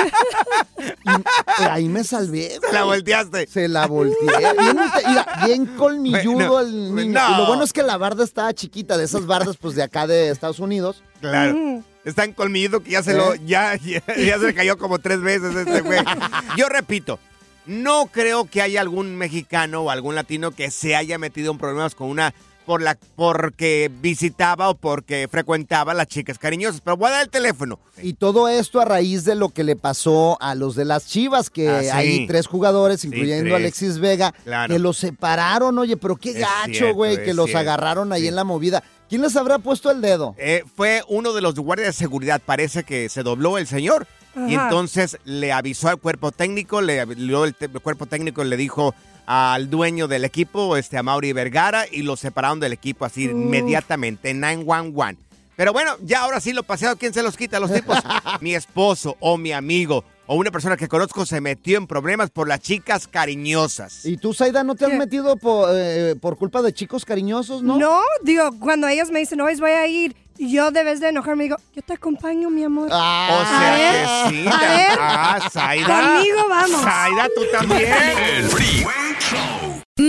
y, 1.58 1.62
ahí 1.64 1.88
me 1.88 2.04
salvé. 2.04 2.58
Se 2.66 2.72
la 2.72 2.84
volteaste. 2.84 3.46
Se 3.46 3.68
la 3.68 3.86
volteé. 3.86 4.14
Bien, 4.58 4.76
mira, 4.76 5.26
bien 5.46 5.66
colmilludo 5.76 6.34
Bueno, 6.48 6.60
el 6.60 6.94
niño. 6.94 7.20
no. 7.20 7.34
Y 7.34 7.36
lo 7.38 7.46
bueno 7.46 7.64
es 7.64 7.72
que 7.72 7.82
la 7.82 7.96
barda 7.96 8.24
estaba 8.24 8.52
chiquita, 8.54 8.96
de 8.96 9.04
esas 9.04 9.26
bardas 9.26 9.56
pues 9.56 9.74
de 9.74 9.82
acá 9.82 10.06
de 10.06 10.13
Estados 10.30 10.58
Unidos. 10.58 11.02
Claro. 11.20 11.82
Es 12.04 12.14
tan 12.14 12.32
colmilludo 12.32 12.80
que 12.82 12.90
ya 12.90 13.02
se 13.02 13.14
lo, 13.14 13.34
¿Eh? 13.34 13.40
ya, 13.46 13.76
ya, 13.84 14.02
ya 14.16 14.38
se 14.38 14.46
le 14.46 14.54
cayó 14.54 14.76
como 14.78 14.98
tres 14.98 15.20
veces 15.20 15.54
este 15.56 15.80
güey. 15.80 16.00
Yo 16.56 16.68
repito, 16.68 17.18
no 17.66 18.06
creo 18.12 18.44
que 18.44 18.60
haya 18.62 18.80
algún 18.80 19.16
mexicano 19.16 19.82
o 19.82 19.90
algún 19.90 20.14
latino 20.14 20.50
que 20.50 20.70
se 20.70 20.96
haya 20.96 21.18
metido 21.18 21.50
en 21.52 21.58
problemas 21.58 21.94
con 21.94 22.08
una 22.08 22.34
por 22.66 22.80
la 22.80 22.96
porque 23.14 23.90
visitaba 24.00 24.70
o 24.70 24.74
porque 24.74 25.28
frecuentaba 25.30 25.92
a 25.92 25.94
las 25.94 26.06
chicas 26.06 26.38
cariñosas. 26.38 26.80
Pero 26.80 26.96
voy 26.96 27.08
a 27.08 27.12
dar 27.12 27.22
el 27.24 27.28
teléfono. 27.28 27.78
Y 28.02 28.14
todo 28.14 28.48
esto 28.48 28.80
a 28.80 28.86
raíz 28.86 29.24
de 29.26 29.34
lo 29.34 29.50
que 29.50 29.64
le 29.64 29.76
pasó 29.76 30.38
a 30.40 30.54
los 30.54 30.74
de 30.74 30.86
las 30.86 31.06
Chivas, 31.06 31.50
que 31.50 31.68
Ah, 31.68 31.82
sí. 31.82 31.88
hay 31.90 32.26
tres 32.26 32.46
jugadores, 32.46 33.02
Sí, 33.02 33.08
incluyendo 33.08 33.44
tres. 33.44 33.52
a 33.52 33.56
Alexis 33.56 33.98
Vega, 33.98 34.32
Claro. 34.44 34.72
que 34.72 34.78
los 34.78 34.96
separaron, 34.96 35.78
oye, 35.78 35.98
pero 35.98 36.16
qué 36.16 36.30
Es 36.30 36.36
gacho, 36.38 36.94
güey, 36.94 37.22
que 37.22 37.34
los 37.34 37.46
cierto, 37.50 37.58
agarraron 37.60 38.14
ahí 38.14 38.22
sí. 38.22 38.28
en 38.28 38.36
la 38.36 38.44
movida. 38.44 38.82
¿Quién 39.08 39.22
les 39.22 39.36
habrá 39.36 39.58
puesto 39.58 39.90
el 39.90 40.00
dedo? 40.00 40.34
Eh, 40.38 40.64
fue 40.76 41.02
uno 41.08 41.32
de 41.32 41.40
los 41.40 41.54
guardias 41.54 41.88
de 41.88 41.92
seguridad. 41.92 42.40
Parece 42.44 42.84
que 42.84 43.08
se 43.08 43.22
dobló 43.22 43.58
el 43.58 43.66
señor. 43.66 44.06
Y 44.48 44.54
entonces 44.54 45.18
le 45.24 45.52
avisó 45.52 45.88
al 45.88 45.98
cuerpo 45.98 46.32
técnico, 46.32 46.80
le 46.80 47.00
habló 47.00 47.44
el, 47.44 47.54
cuerpo 47.54 48.06
técnico 48.06 48.42
le 48.42 48.56
dijo 48.56 48.92
al 49.26 49.70
dueño 49.70 50.08
del 50.08 50.24
equipo, 50.24 50.76
este, 50.76 50.98
a 50.98 51.04
Mauri 51.04 51.32
Vergara, 51.32 51.84
y 51.88 52.02
lo 52.02 52.16
separaron 52.16 52.58
del 52.58 52.72
equipo 52.72 53.04
así 53.04 53.24
inmediatamente, 53.24 54.34
911. 54.34 55.18
Pero 55.54 55.72
bueno, 55.72 55.92
ya 56.02 56.22
ahora 56.22 56.40
sí 56.40 56.52
lo 56.52 56.64
paseado, 56.64 56.96
¿quién 56.96 57.14
se 57.14 57.22
los 57.22 57.36
quita? 57.36 57.60
Los 57.60 57.72
tipos, 57.72 57.96
mi 58.40 58.56
esposo 58.56 59.16
o 59.20 59.36
mi 59.36 59.52
amigo 59.52 60.04
o 60.26 60.36
una 60.36 60.50
persona 60.50 60.76
que 60.76 60.88
conozco 60.88 61.26
se 61.26 61.40
metió 61.40 61.78
en 61.78 61.86
problemas 61.86 62.30
por 62.30 62.48
las 62.48 62.60
chicas 62.60 63.06
cariñosas. 63.06 64.04
¿Y 64.04 64.16
tú, 64.16 64.32
Zaida, 64.34 64.64
no 64.64 64.74
te 64.74 64.86
has 64.86 64.94
metido 64.94 65.36
por, 65.36 65.68
eh, 65.72 66.16
por 66.20 66.36
culpa 66.36 66.62
de 66.62 66.72
chicos 66.72 67.04
cariñosos, 67.04 67.62
no? 67.62 67.78
No, 67.78 68.00
digo, 68.22 68.50
cuando 68.58 68.88
ellos 68.88 69.10
me 69.10 69.20
dicen, 69.20 69.40
hoy 69.40 69.56
voy 69.56 69.72
a 69.72 69.86
ir, 69.86 70.16
yo 70.38 70.70
debes 70.70 71.00
de 71.00 71.08
enojarme, 71.08 71.44
digo, 71.44 71.56
yo 71.74 71.82
te 71.82 71.92
acompaño, 71.92 72.50
mi 72.50 72.64
amor. 72.64 72.88
Ah. 72.90 73.38
O 73.40 73.44
sea 73.48 74.30
que 74.30 74.30
sí. 74.30 74.48
a 74.48 74.58
ver. 74.58 74.98
Ah, 74.98 75.48
Zaida. 75.50 75.86
Conmigo 75.86 76.38
vamos. 76.48 76.82
Zaida, 76.82 77.28
tú 77.34 77.42
también. 77.52 77.92
El 78.36 78.44
Freeway 78.44 79.14
Show. 79.20 79.73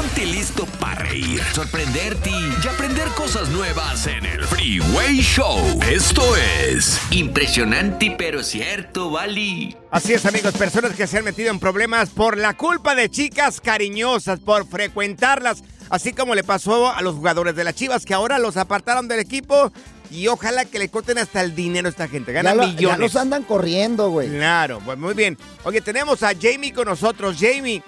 Ponte 0.00 0.24
listo 0.24 0.64
para 0.80 0.94
reír, 1.02 1.42
sorprenderte 1.52 2.30
y 2.30 2.66
aprender 2.66 3.06
cosas 3.08 3.50
nuevas 3.50 4.06
en 4.06 4.24
el 4.24 4.42
Freeway 4.46 5.18
Show. 5.20 5.58
Esto 5.90 6.22
es 6.36 6.98
Impresionante 7.10 8.14
pero 8.16 8.42
cierto, 8.42 9.10
Bali. 9.10 9.76
Así 9.90 10.14
es, 10.14 10.24
amigos, 10.24 10.54
personas 10.54 10.92
que 10.92 11.06
se 11.06 11.18
han 11.18 11.24
metido 11.24 11.50
en 11.50 11.58
problemas 11.60 12.08
por 12.08 12.38
la 12.38 12.56
culpa 12.56 12.94
de 12.94 13.10
chicas 13.10 13.60
cariñosas, 13.60 14.40
por 14.40 14.66
frecuentarlas, 14.66 15.62
así 15.90 16.14
como 16.14 16.34
le 16.34 16.44
pasó 16.44 16.90
a 16.90 17.02
los 17.02 17.16
jugadores 17.16 17.54
de 17.54 17.64
las 17.64 17.74
Chivas, 17.74 18.06
que 18.06 18.14
ahora 18.14 18.38
los 18.38 18.56
apartaron 18.56 19.06
del 19.06 19.20
equipo 19.20 19.70
y 20.10 20.28
ojalá 20.28 20.64
que 20.64 20.78
le 20.78 20.88
corten 20.88 21.18
hasta 21.18 21.42
el 21.42 21.54
dinero 21.54 21.88
a 21.88 21.90
esta 21.90 22.08
gente. 22.08 22.32
Ya, 22.32 22.40
Ganan 22.42 22.56
lo- 22.56 22.64
ya 22.68 22.72
millones. 22.72 22.98
los 23.00 23.16
andan 23.16 23.42
corriendo, 23.42 24.08
güey. 24.08 24.30
Claro, 24.30 24.80
pues 24.82 24.96
muy 24.96 25.12
bien. 25.12 25.36
Oye, 25.64 25.82
tenemos 25.82 26.22
a 26.22 26.32
Jamie 26.40 26.72
con 26.72 26.86
nosotros. 26.86 27.36
Jamie, 27.38 27.82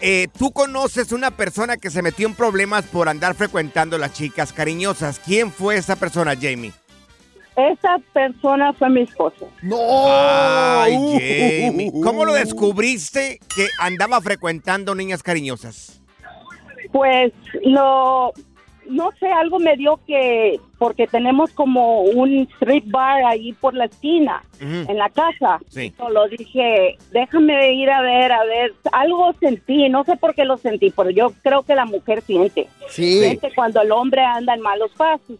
eh, 0.00 0.28
tú 0.38 0.52
conoces 0.52 1.12
una 1.12 1.30
persona 1.30 1.76
que 1.76 1.90
se 1.90 2.02
metió 2.02 2.26
en 2.26 2.34
problemas 2.34 2.84
por 2.84 3.08
andar 3.08 3.34
frecuentando 3.34 3.98
las 3.98 4.12
chicas 4.12 4.52
cariñosas. 4.52 5.18
¿Quién 5.18 5.50
fue 5.50 5.76
esa 5.76 5.96
persona, 5.96 6.34
Jamie? 6.34 6.72
Esa 7.56 7.96
persona 8.12 8.72
fue 8.74 8.90
mi 8.90 9.02
esposo. 9.02 9.48
¡No! 9.62 9.76
Ay, 9.80 10.94
Uh, 10.94 11.12
Jamie. 11.12 11.90
¿Cómo 12.02 12.26
lo 12.26 12.34
descubriste 12.34 13.40
que 13.54 13.68
andaba 13.78 14.20
frecuentando 14.20 14.94
niñas 14.94 15.22
cariñosas? 15.22 16.02
Pues 16.92 17.32
lo, 17.64 18.32
no 18.88 19.10
sé, 19.18 19.26
algo 19.30 19.58
me 19.58 19.76
dio 19.76 20.00
que, 20.06 20.60
porque 20.78 21.06
tenemos 21.06 21.50
como 21.52 22.02
un 22.02 22.48
street 22.54 22.84
bar 22.86 23.24
ahí 23.24 23.52
por 23.54 23.74
la 23.74 23.86
esquina, 23.86 24.42
en 24.60 24.96
la 24.96 25.10
casa. 25.10 25.60
Sí. 25.68 25.92
Solo 25.96 26.26
dije, 26.28 26.96
déjame 27.12 27.72
ir 27.74 27.90
a 27.90 28.00
ver, 28.02 28.32
a 28.32 28.44
ver, 28.44 28.74
algo 28.92 29.32
sentí, 29.40 29.88
no 29.88 30.04
sé 30.04 30.16
por 30.16 30.34
qué 30.34 30.44
lo 30.44 30.56
sentí, 30.56 30.90
pero 30.90 31.10
yo 31.10 31.32
creo 31.42 31.62
que 31.62 31.74
la 31.74 31.84
mujer 31.84 32.22
siente. 32.22 32.68
Sí. 32.88 33.20
Siente 33.20 33.52
cuando 33.54 33.80
el 33.80 33.92
hombre 33.92 34.22
anda 34.22 34.54
en 34.54 34.60
malos 34.60 34.90
pasos. 34.96 35.36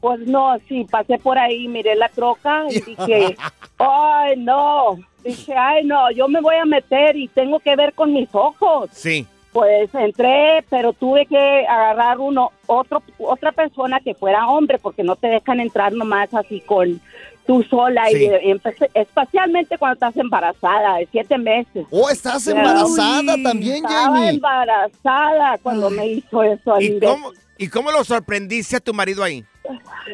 Pues 0.00 0.20
no, 0.20 0.56
sí, 0.68 0.86
pasé 0.90 1.18
por 1.18 1.38
ahí, 1.38 1.68
miré 1.68 1.94
la 1.94 2.08
troca 2.08 2.64
y 2.70 2.80
dije, 2.80 3.36
ay, 3.78 4.36
no. 4.36 4.98
Dije, 5.24 5.54
ay, 5.56 5.84
no, 5.84 6.10
yo 6.10 6.28
me 6.28 6.40
voy 6.40 6.56
a 6.56 6.66
meter 6.66 7.16
y 7.16 7.28
tengo 7.28 7.58
que 7.58 7.74
ver 7.76 7.94
con 7.94 8.12
mis 8.12 8.28
ojos. 8.34 8.90
Sí. 8.92 9.26
Pues 9.54 9.88
entré, 9.94 10.64
pero 10.68 10.92
tuve 10.92 11.26
que 11.26 11.64
agarrar 11.66 12.18
uno, 12.18 12.50
otro, 12.66 13.02
otra 13.18 13.52
persona 13.52 14.00
que 14.00 14.12
fuera 14.14 14.48
hombre, 14.48 14.78
porque 14.80 15.02
no 15.04 15.14
te 15.14 15.28
dejan 15.28 15.60
entrar 15.60 15.92
nomás 15.92 16.34
así 16.34 16.60
con, 16.60 17.00
tú 17.46 17.62
sola 17.62 18.06
Sí. 18.10 18.16
y, 18.42 18.48
y 18.48 18.50
empecé- 18.50 18.90
especialmente 18.94 19.78
cuando 19.78 19.94
estás 19.94 20.16
embarazada 20.16 20.96
de 20.96 21.08
siete 21.12 21.38
meses. 21.38 21.86
Oh, 21.90 22.10
estás 22.10 22.46
embarazada 22.48 23.36
también, 23.44 23.76
Estaba 23.76 24.06
Jamie. 24.16 24.30
embarazada 24.30 25.58
cuando 25.62 25.88
me 25.88 26.04
hizo 26.08 26.42
eso. 26.42 26.80
¿Y 26.80 26.98
cómo, 26.98 27.30
¿Y 27.56 27.68
cómo 27.68 27.92
lo 27.92 28.02
sorprendiste 28.02 28.74
a 28.76 28.80
tu 28.80 28.92
marido 28.92 29.22
ahí? 29.22 29.44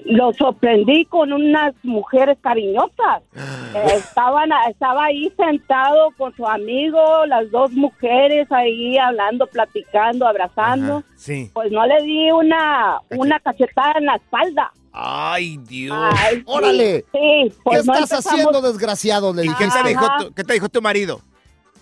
Lo 0.05 0.33
sorprendí 0.35 1.05
con 1.07 1.33
unas 1.33 1.75
mujeres 1.83 2.39
cariñosas. 2.41 3.23
Ah. 3.37 3.73
Eh, 3.75 3.87
Estaban, 3.97 4.51
estaba 4.69 5.07
ahí 5.07 5.33
sentado 5.37 6.11
con 6.17 6.35
su 6.37 6.47
amigo, 6.47 7.27
las 7.27 7.51
dos 7.51 7.73
mujeres 7.73 8.51
ahí 8.53 8.97
hablando, 8.99 9.47
platicando, 9.47 10.27
abrazando. 10.27 11.03
Sí. 11.17 11.51
Pues 11.53 11.71
no 11.73 11.85
le 11.87 12.03
di 12.03 12.31
una, 12.31 13.01
una 13.11 13.41
cachetada 13.41 13.95
en 13.99 14.07
la 14.07 14.17
espalda. 14.17 14.73
Ay, 14.93 15.57
Dios. 15.59 15.97
Ay, 16.17 16.43
Órale. 16.47 17.05
Sí, 17.13 17.53
pues 17.63 17.81
¿Qué 17.83 17.87
no 17.87 17.95
estás 17.95 18.11
empezamos- 18.13 18.27
haciendo, 18.27 18.63
desgraciado? 18.63 19.33
Le 19.35 19.45
¿Y 19.47 19.55
qué 19.55 19.67
te, 19.69 19.89
dijo 19.89 20.07
tu, 20.19 20.33
qué 20.35 20.45
te 20.45 20.53
dijo 20.55 20.69
tu 20.69 20.83
marido? 20.83 21.21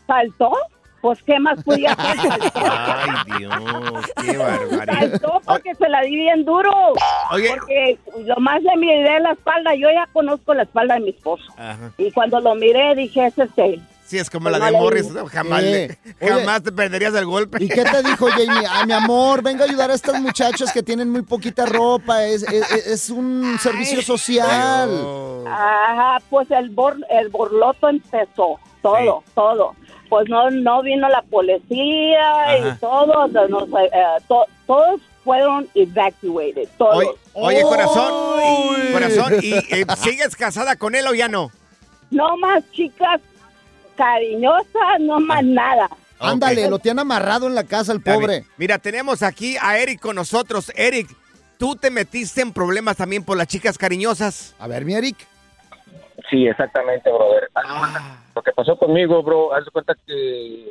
¿Saltó? 0.07 0.53
Pues, 1.01 1.23
¿qué 1.23 1.39
más 1.39 1.63
podía 1.63 1.93
hacer? 1.93 2.33
Ay, 2.55 3.39
Dios, 3.39 3.55
qué 4.25 4.37
barbaridad. 4.37 5.11
Saltó 5.11 5.41
porque 5.45 5.75
se 5.75 5.89
la 5.89 6.01
di 6.03 6.17
bien 6.17 6.45
duro. 6.45 6.73
Oye. 7.31 7.51
Porque 7.51 7.99
lo 8.25 8.37
más 8.37 8.63
le 8.63 8.77
miré 8.77 9.21
la 9.21 9.33
espalda, 9.33 9.75
yo 9.75 9.89
ya 9.91 10.09
conozco 10.13 10.55
la 10.55 10.65
espalda 10.65 10.95
de 10.95 11.01
mi 11.01 11.11
esposo. 11.11 11.45
Ajá. 11.57 11.93
Y 11.99 12.11
cuando 12.11 12.41
lo 12.41 12.55
miré 12.57 12.95
dije, 12.97 13.27
ese 13.27 13.45
es 13.45 13.51
él. 13.57 13.83
Sí, 14.09 14.17
es 14.17 14.31
como 14.31 14.49
Pues 14.49 14.59
la 14.59 14.67
de 14.67 14.73
Morris, 14.73 15.07
jamás, 15.31 15.63
Eh, 15.65 15.99
le- 16.19 16.27
oye. 16.27 16.39
jamás 16.41 16.63
te 16.63 16.73
perderías 16.73 17.15
el 17.15 17.27
golpe. 17.27 17.63
¿Y 17.63 17.69
qué 17.69 17.85
te 17.85 18.03
dijo 18.03 18.27
Jamie? 18.29 18.67
Ay, 18.71 18.87
mi 18.87 18.95
amor, 18.95 19.43
venga 19.43 19.65
a 19.65 19.69
ayudar 19.69 19.91
a 19.91 19.95
estas 19.95 20.19
muchachas 20.19 20.73
que 20.73 20.83
tienen 20.83 21.11
muy 21.11 21.21
poquita 21.21 21.67
ropa. 21.67 22.25
Es, 22.25 22.43
es- 22.45 22.87
es 22.87 23.11
un 23.11 23.59
servicio 23.61 24.01
social. 24.01 24.89
Ajá, 25.47 26.23
pues 26.31 26.51
el, 26.51 26.71
bor, 26.71 26.97
el 27.11 27.29
borloto 27.29 27.91
empezó, 27.91 28.59
todo, 28.81 29.23
todo. 29.35 29.75
Pues 30.09 30.27
no, 30.31 30.51
no 30.51 30.81
vino 30.83 31.07
la 31.11 31.21
policía 31.21 32.45
Ajá. 32.45 32.57
y 32.57 32.79
todo, 32.79 33.29
nos, 33.49 33.69
eh, 33.69 33.91
to- 34.27 34.47
todos 34.67 35.03
fueron 35.23 35.69
evacuated, 35.75 36.67
todos. 36.79 36.97
Oye, 36.97 37.11
oye, 37.35 37.63
corazón, 37.63 38.41
corazón, 38.91 39.35
¿y 39.43 39.53
eh, 39.53 39.85
sigues 39.99 40.35
casada 40.35 40.77
con 40.77 40.95
él 40.95 41.07
o 41.09 41.13
ya 41.15 41.29
no? 41.29 41.51
No 42.11 42.39
más 42.39 42.65
chicas 42.73 43.21
cariñosas, 43.99 45.01
no 45.01 45.21
más 45.21 45.45
nada. 45.45 45.91
Ándale, 46.21 46.69
lo 46.71 46.79
tienen 46.79 47.01
amarrado 47.01 47.47
en 47.47 47.55
la 47.55 47.65
casa 47.65 47.93
el 47.93 48.01
pobre. 48.01 48.45
Mira, 48.57 48.79
tenemos 48.79 49.23
aquí 49.23 49.57
a 49.61 49.79
Eric 49.79 50.01
con 50.01 50.17
nosotros. 50.17 50.73
Eric, 50.75 51.09
tú 51.59 51.77
te 51.77 51.91
metiste 51.91 52.41
en 52.41 52.53
problemas 52.53 52.97
también 52.97 53.23
por 53.25 53.37
las 53.37 53.47
chicas 53.47 53.77
cariñosas. 53.77 54.55
A 54.59 54.67
ver, 54.67 54.85
mi 54.85 54.95
Eric. 54.95 55.17
Sí, 56.31 56.47
exactamente, 56.47 57.11
brother. 57.11 57.49
Haz 57.55 57.69
de 57.73 57.79
cuenta- 57.79 58.19
Lo 58.35 58.43
que 58.43 58.53
pasó 58.53 58.77
conmigo, 58.79 59.23
bro, 59.23 59.55
haz 59.55 59.65
de 59.65 59.71
cuenta 59.71 59.95
que 60.07 60.71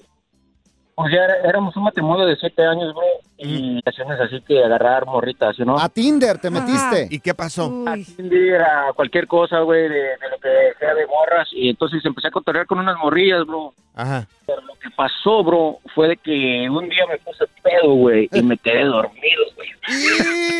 pues 0.97 1.13
ya 1.13 1.47
éramos 1.47 1.77
un 1.77 1.83
matrimonio 1.83 2.25
de 2.25 2.35
siete 2.37 2.65
años, 2.65 2.91
bro, 2.95 3.05
y 3.37 3.79
acciones 3.85 4.19
así 4.19 4.41
que 4.41 4.63
agarrar 4.63 5.05
morritas, 5.05 5.55
¿no? 5.59 5.77
A 5.77 5.89
Tinder 5.89 6.39
te 6.39 6.49
metiste. 6.49 7.07
¿Y 7.11 7.19
qué 7.19 7.35
pasó? 7.35 7.85
A 7.87 7.93
Tinder, 7.93 8.59
a 8.63 8.93
cualquier 8.95 9.27
cosa, 9.27 9.59
güey, 9.59 9.83
de, 9.83 9.89
de 9.89 10.29
lo 10.31 10.39
que 10.39 10.49
sea 10.79 10.95
de 10.95 11.05
morras, 11.05 11.47
y 11.51 11.69
entonces 11.69 12.03
empecé 12.03 12.29
a 12.29 12.31
cotorrear 12.31 12.65
con 12.65 12.79
unas 12.79 12.97
morrillas, 12.97 13.45
bro. 13.45 13.75
Ajá. 13.93 14.27
Pero 14.47 14.59
lo 14.61 14.73
que 14.73 14.89
pasó, 14.89 15.43
bro, 15.43 15.77
fue 15.93 16.07
de 16.07 16.17
que 16.17 16.67
un 16.67 16.89
día 16.89 17.05
me 17.07 17.19
puse 17.19 17.45
pedo, 17.61 17.93
güey, 17.93 18.27
y 18.33 18.41
me 18.41 18.57
quedé 18.57 18.85
dormido, 18.85 19.43
güey. 19.55 19.69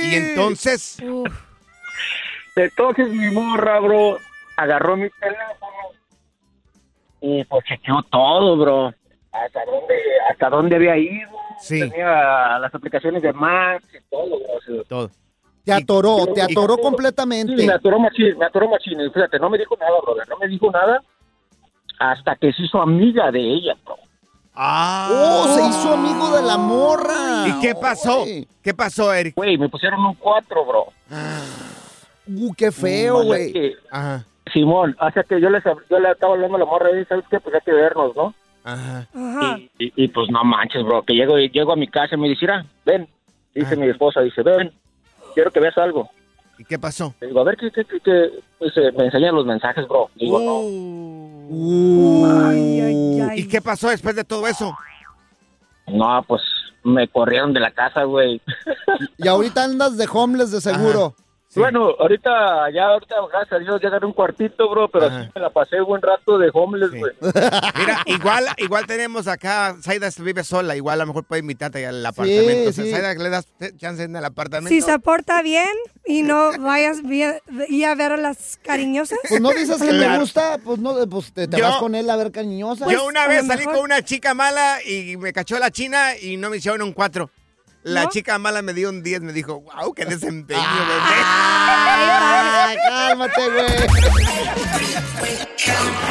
Y 0.04 0.16
entonces, 0.18 1.00
Entonces 2.56 3.10
mi 3.10 3.32
morra, 3.32 3.80
bro, 3.80 4.20
agarró 4.56 4.98
mi 4.98 5.10
teléfono 5.10 5.98
y 7.22 7.44
pues 7.46 7.66
chequeó 7.66 8.04
todo, 8.04 8.56
bro. 8.56 8.94
Hasta 9.46 9.66
dónde, 9.66 9.96
hasta 10.32 10.50
dónde 10.50 10.76
había 10.76 10.98
ido. 10.98 11.30
Sí. 11.60 11.80
Tenía 11.80 12.60
las 12.60 12.74
aplicaciones 12.74 13.22
de 13.22 13.34
Max 13.34 13.84
y 13.94 14.00
todo, 14.10 14.28
bro. 14.28 14.38
o 14.58 14.62
sea, 14.62 14.84
todo. 14.88 15.12
Te 15.64 15.74
atoró, 15.74 16.28
te 16.34 16.42
atoró 16.42 16.76
y- 16.78 16.82
completamente. 16.82 17.58
Sí, 17.58 17.68
me 17.68 17.74
atoró 17.74 18.00
machín, 18.00 18.38
me 18.38 18.46
atoró 18.46 18.70
machín. 18.70 19.02
Y 19.02 19.10
fíjate, 19.10 19.38
no 19.40 19.50
me 19.50 19.58
dijo 19.58 19.76
nada, 19.78 19.92
brother, 20.02 20.28
no 20.30 20.38
me 20.38 20.48
dijo 20.48 20.72
nada 20.72 21.02
hasta 22.00 22.36
que 22.36 22.54
se 22.54 22.64
hizo 22.64 22.82
amiga 22.82 23.32
de 23.32 23.40
ella, 23.40 23.74
bro. 23.84 23.96
Ah. 24.54 25.10
Oh, 25.12 25.48
se 25.56 25.68
hizo 25.68 25.94
amigo 25.94 26.30
de 26.36 26.42
la 26.44 26.58
morra. 26.58 27.48
¿Y 27.48 27.60
qué 27.60 27.76
pasó? 27.76 28.24
¿Qué 28.64 28.74
pasó, 28.74 29.14
Eric? 29.14 29.36
Güey, 29.36 29.58
me 29.58 29.68
pusieron 29.70 30.00
un 30.06 30.16
cuatro, 30.16 30.66
bro. 30.66 30.86
Uh, 32.28 32.54
qué 32.56 32.72
feo, 32.72 33.18
sea 33.18 33.26
güey. 33.26 33.76
Simón, 34.54 34.96
o 35.00 35.12
sea 35.12 35.24
que 35.24 35.40
yo, 35.42 35.50
les, 35.50 35.64
yo 35.90 36.00
le 36.00 36.12
estaba 36.12 36.34
hablando 36.34 36.56
a 36.56 36.60
la 36.60 36.66
morra 36.66 36.90
y 36.98 37.04
¿sabes 37.06 37.26
qué? 37.30 37.40
Pues 37.40 37.54
hay 37.56 37.62
que 37.66 37.72
vernos, 37.74 38.16
¿no? 38.16 38.34
Ajá. 38.68 39.08
Y, 39.80 39.94
y, 39.96 40.08
pues 40.10 40.30
no 40.30 40.44
manches, 40.44 40.84
bro, 40.84 41.02
que 41.04 41.14
llego, 41.14 41.38
llego 41.38 41.72
a 41.72 41.78
mi 41.78 41.88
casa 41.88 42.16
y 42.16 42.18
me 42.18 42.28
dice, 42.28 42.42
"Mira, 42.42 42.66
ven, 42.86 43.08
dice 43.56 43.78
mi 43.78 43.88
esposa, 43.88 44.20
dice, 44.20 44.44
ven, 44.44 44.74
quiero 45.34 45.52
que 45.52 45.62
veas 45.62 45.78
algo. 45.78 46.10
¿Y 46.58 46.66
qué 46.66 46.78
pasó? 46.78 47.16
Le 47.22 47.28
digo, 47.28 47.40
a 47.40 47.44
ver, 47.46 47.56
¿qué, 47.56 47.72
qué, 47.72 47.86
qué, 47.86 48.00
qué?" 48.02 48.30
Dice, 48.60 48.92
me 48.92 49.06
enseñan 49.06 49.36
los 49.36 49.46
mensajes, 49.46 49.88
bro. 49.88 50.10
Digo, 50.16 50.64
¿Y 53.36 53.48
qué 53.48 53.62
pasó 53.62 53.90
después 53.90 54.16
de 54.18 54.26
todo 54.26 54.46
eso? 54.48 54.78
no, 55.88 56.16
no, 56.16 56.24
pues 56.24 56.42
me 56.84 57.08
corrieron 57.08 57.54
de 57.54 57.62
la 57.62 57.72
casa, 57.72 58.04
güey. 58.04 58.42
Y 59.18 59.28
ahorita 59.30 59.64
andas 59.64 59.96
de 59.96 60.08
homeless 60.12 60.52
de 60.52 60.60
seguro. 60.60 61.16
Bueno, 61.56 61.96
ahorita, 61.98 62.70
ya, 62.74 62.84
ahorita, 62.90 63.16
gracias 63.32 63.54
a 63.54 63.60
Dios, 63.60 63.82
ya 63.82 63.88
agarré 63.88 64.06
un 64.06 64.14
cuartito, 64.14 64.70
bro, 64.70 64.90
pero 64.90 65.10
sí 65.10 65.30
me 65.34 65.42
la 65.42 65.50
pasé 65.50 65.80
buen 65.82 66.02
rato 66.02 66.38
de 66.38 66.52
homeless, 66.54 66.92
güey. 66.92 67.14
Mira, 67.22 68.04
igual, 68.06 68.46
igual 68.58 68.86
tenemos 68.86 69.28
acá, 69.28 69.76
Zaida 69.82 70.10
vive 70.20 70.44
sola, 70.44 70.76
igual 70.76 71.00
a 71.02 71.06
lo 71.06 71.08
mejor 71.08 71.24
puede 71.24 71.40
invitarte 71.42 71.86
al 71.88 72.06
apartamento. 72.06 72.70
O 72.70 72.74
sea, 72.74 72.84
sí. 72.84 72.92
Zaida, 72.92 73.14
¿le 73.16 73.30
das 73.30 73.48
chance 73.78 74.04
en 74.04 74.16
el 74.16 74.24
apartamento? 74.26 74.70
Si 74.70 74.82
se 74.82 75.00
porta 75.00 75.42
bien 75.42 75.70
y 76.06 76.22
no 76.22 76.52
vayas 76.60 77.02
bien- 77.02 77.40
y 77.70 77.84
a 77.86 77.96
ver 77.96 78.12
a 78.12 78.18
las 78.18 78.60
cariñosas. 78.62 79.18
Pues 79.28 79.42
no 79.42 79.50
dices 79.52 79.82
que 79.82 79.88
te 79.90 79.98
Claro. 79.98 80.20
gusta, 80.20 80.60
pues 80.64 80.78
no, 80.80 80.96
pues 81.10 81.34
te, 81.34 81.48
te 81.48 81.58
Yo- 81.58 81.64
vas 81.64 81.78
con 81.78 81.96
él 81.96 82.10
a 82.10 82.16
ver 82.18 82.32
cariñosa. 82.32 82.86
Yo 82.88 83.06
una 83.08 83.24
a 83.24 83.28
vez 83.28 83.48
salí 83.48 83.60
mejor- 83.62 83.76
con 83.76 83.84
una 83.86 84.02
chica 84.04 84.34
mala 84.34 84.78
y 84.86 85.18
me 85.18 85.34
cachó 85.34 85.58
la 85.58 85.72
china 85.72 86.16
y 86.22 86.38
no 86.38 86.50
me 86.50 86.58
hicieron 86.58 86.82
un 86.84 86.92
4. 86.94 87.30
La 87.84 88.04
¿No? 88.04 88.10
chica 88.10 88.38
mala 88.38 88.62
me 88.62 88.74
dio 88.74 88.90
un 88.90 89.02
10, 89.04 89.22
me 89.22 89.32
dijo, 89.34 89.62
wow, 89.62 89.94
qué 89.94 90.06
desempeño, 90.06 90.60
Ay, 91.70 92.78
cálmate, 92.90 93.50
güey. 93.50 93.88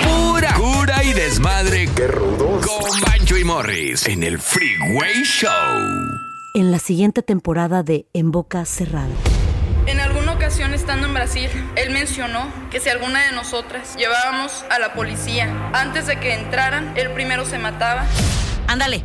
Pura 0.04 0.54
cura 0.54 1.04
y 1.04 1.12
desmadre. 1.12 1.88
Qué 1.94 2.06
rudos. 2.06 2.66
Con 2.66 3.00
Bancho 3.00 3.36
y 3.36 3.44
Morris 3.44 4.06
en 4.06 4.22
el 4.22 4.38
Freeway 4.38 5.22
Show. 5.24 5.50
En 6.54 6.72
la 6.72 6.78
siguiente 6.78 7.22
temporada 7.22 7.82
de 7.82 8.06
En 8.14 8.30
Boca 8.30 8.64
Cerrada. 8.64 9.08
En 9.86 10.00
alguna 10.00 10.32
ocasión 10.32 10.74
estando 10.74 11.06
en 11.06 11.14
Brasil, 11.14 11.48
él 11.76 11.90
mencionó 11.90 12.50
que 12.70 12.80
si 12.80 12.88
alguna 12.88 13.24
de 13.26 13.32
nosotras 13.32 13.94
llevábamos 13.96 14.64
a 14.70 14.78
la 14.78 14.94
policía 14.94 15.70
antes 15.72 16.06
de 16.06 16.18
que 16.18 16.34
entraran, 16.34 16.96
él 16.96 17.10
primero 17.12 17.44
se 17.44 17.58
mataba. 17.58 18.04
Ándale, 18.66 19.04